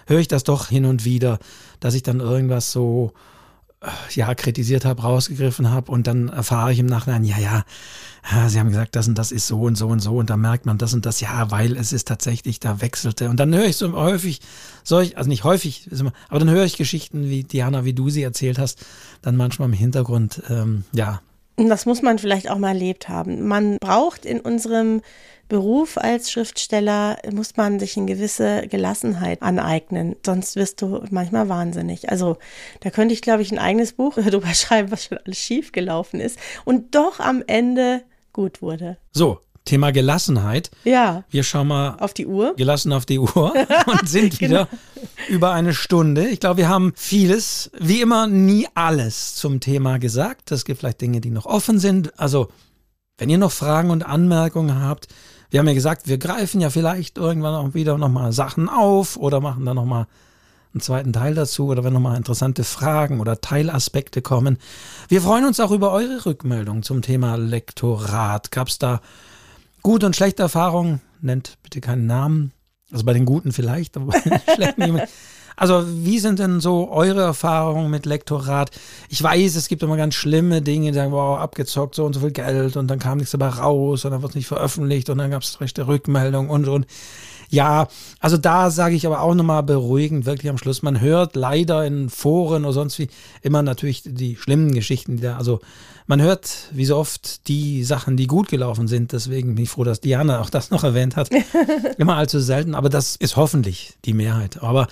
[0.07, 1.39] höre ich das doch hin und wieder,
[1.79, 3.11] dass ich dann irgendwas so
[3.81, 7.63] äh, ja, kritisiert habe, rausgegriffen habe und dann erfahre ich im Nachhinein, ja, ja,
[8.47, 10.65] sie haben gesagt, das und das ist so und so und so und da merkt
[10.65, 13.29] man das und das, ja, weil es ist tatsächlich, da wechselte.
[13.29, 14.41] Und dann höre ich so häufig
[14.83, 15.89] solch, also nicht häufig,
[16.29, 18.83] aber dann höre ich Geschichten wie Diana, wie du sie erzählt hast,
[19.21, 21.21] dann manchmal im Hintergrund, ähm, ja.
[21.57, 23.47] Das muss man vielleicht auch mal erlebt haben.
[23.47, 25.01] Man braucht in unserem
[25.47, 32.09] Beruf als Schriftsteller muss man sich eine gewisse Gelassenheit aneignen, sonst wirst du manchmal wahnsinnig.
[32.09, 32.37] Also
[32.79, 36.19] da könnte ich, glaube ich, ein eigenes Buch darüber schreiben, was schon alles schief gelaufen
[36.19, 38.97] ist und doch am Ende gut wurde.
[39.11, 40.69] So, Thema Gelassenheit.
[40.83, 41.23] Ja.
[41.29, 42.55] Wir schauen mal auf die Uhr.
[42.55, 43.53] Gelassen auf die Uhr
[43.87, 44.49] und sind genau.
[44.49, 44.69] wieder
[45.27, 46.27] über eine Stunde.
[46.27, 50.51] Ich glaube, wir haben vieles, wie immer, nie alles zum Thema gesagt.
[50.51, 52.17] Es gibt vielleicht Dinge, die noch offen sind.
[52.19, 52.49] Also,
[53.17, 55.07] wenn ihr noch Fragen und Anmerkungen habt,
[55.56, 59.39] wir haben ja gesagt, wir greifen ja vielleicht irgendwann auch wieder nochmal Sachen auf oder
[59.39, 60.06] machen dann nochmal
[60.74, 64.58] einen zweiten Teil dazu oder wenn nochmal interessante Fragen oder Teilaspekte kommen.
[65.08, 68.51] Wir freuen uns auch über eure Rückmeldung zum Thema Lektorat.
[68.51, 68.99] Gab es da
[69.82, 70.99] gute und schlechte Erfahrungen?
[71.22, 72.51] Nennt bitte keinen Namen.
[72.91, 75.08] Also bei den Guten vielleicht, aber bei den schlechten niemand.
[75.58, 78.72] Also, wie sind denn so eure Erfahrungen mit Lektorat?
[79.10, 82.20] Ich weiß, es gibt immer ganz schlimme Dinge, die sagen, wow, abgezockt, so und so
[82.20, 85.18] viel Geld und dann kam nichts dabei raus und dann wird es nicht veröffentlicht und
[85.18, 86.86] dann gab es rechte Rückmeldung und und.
[87.49, 87.88] Ja,
[88.20, 90.82] also da sage ich aber auch nochmal beruhigend, wirklich am Schluss.
[90.82, 93.08] Man hört leider in Foren oder sonst wie
[93.43, 95.60] immer natürlich die schlimmen Geschichten, die da, also
[96.08, 99.12] man hört wie so oft die Sachen, die gut gelaufen sind.
[99.12, 101.30] Deswegen bin ich froh, dass Diana auch das noch erwähnt hat.
[101.97, 104.62] immer allzu selten, aber das ist hoffentlich die Mehrheit.
[104.62, 104.88] Aber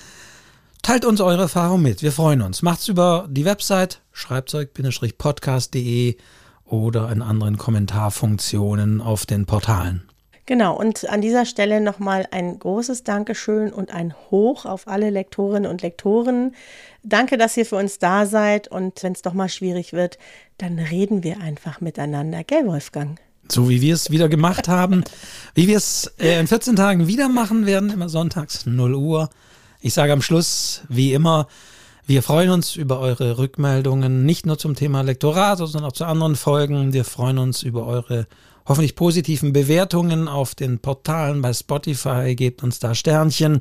[0.83, 2.03] Teilt uns eure Erfahrung mit.
[2.03, 2.61] Wir freuen uns.
[2.61, 6.17] Macht's über die Website schreibzeug-podcast.de
[6.65, 10.03] oder in anderen Kommentarfunktionen auf den Portalen.
[10.45, 15.71] Genau, und an dieser Stelle nochmal ein großes Dankeschön und ein Hoch auf alle Lektorinnen
[15.71, 16.53] und Lektoren.
[17.01, 20.17] Danke, dass ihr für uns da seid und wenn es doch mal schwierig wird,
[20.57, 23.21] dann reden wir einfach miteinander, gell, Wolfgang?
[23.47, 25.05] So wie wir es wieder gemacht haben,
[25.55, 29.29] wie wir es äh, in 14 Tagen wieder machen werden, immer sonntags 0 Uhr.
[29.85, 31.47] Ich sage am Schluss, wie immer,
[32.05, 36.37] wir freuen uns über eure Rückmeldungen, nicht nur zum Thema Lektorat, sondern auch zu anderen
[36.37, 36.93] Folgen.
[36.93, 38.25] Wir freuen uns über eure
[38.65, 42.33] hoffentlich positiven Bewertungen auf den Portalen bei Spotify.
[42.33, 43.59] Gebt uns da Sternchen.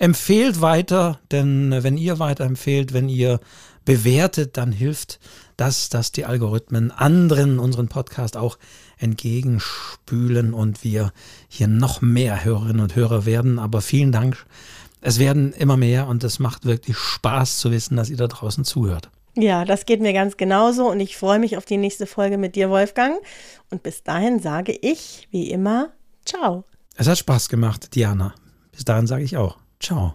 [0.00, 3.38] Empfehlt weiter, denn wenn ihr weiterempfehlt, wenn ihr
[3.84, 5.20] bewertet, dann hilft
[5.56, 8.58] das, dass die Algorithmen anderen unseren Podcast auch
[8.98, 11.12] entgegenspülen und wir
[11.48, 13.60] hier noch mehr Hörerinnen und Hörer werden.
[13.60, 14.46] Aber vielen Dank
[15.04, 18.64] es werden immer mehr und es macht wirklich Spaß zu wissen, dass ihr da draußen
[18.64, 19.10] zuhört.
[19.36, 22.56] Ja, das geht mir ganz genauso und ich freue mich auf die nächste Folge mit
[22.56, 23.16] dir, Wolfgang.
[23.70, 25.90] Und bis dahin sage ich, wie immer,
[26.24, 26.64] ciao.
[26.96, 28.34] Es hat Spaß gemacht, Diana.
[28.72, 30.12] Bis dahin sage ich auch, ciao.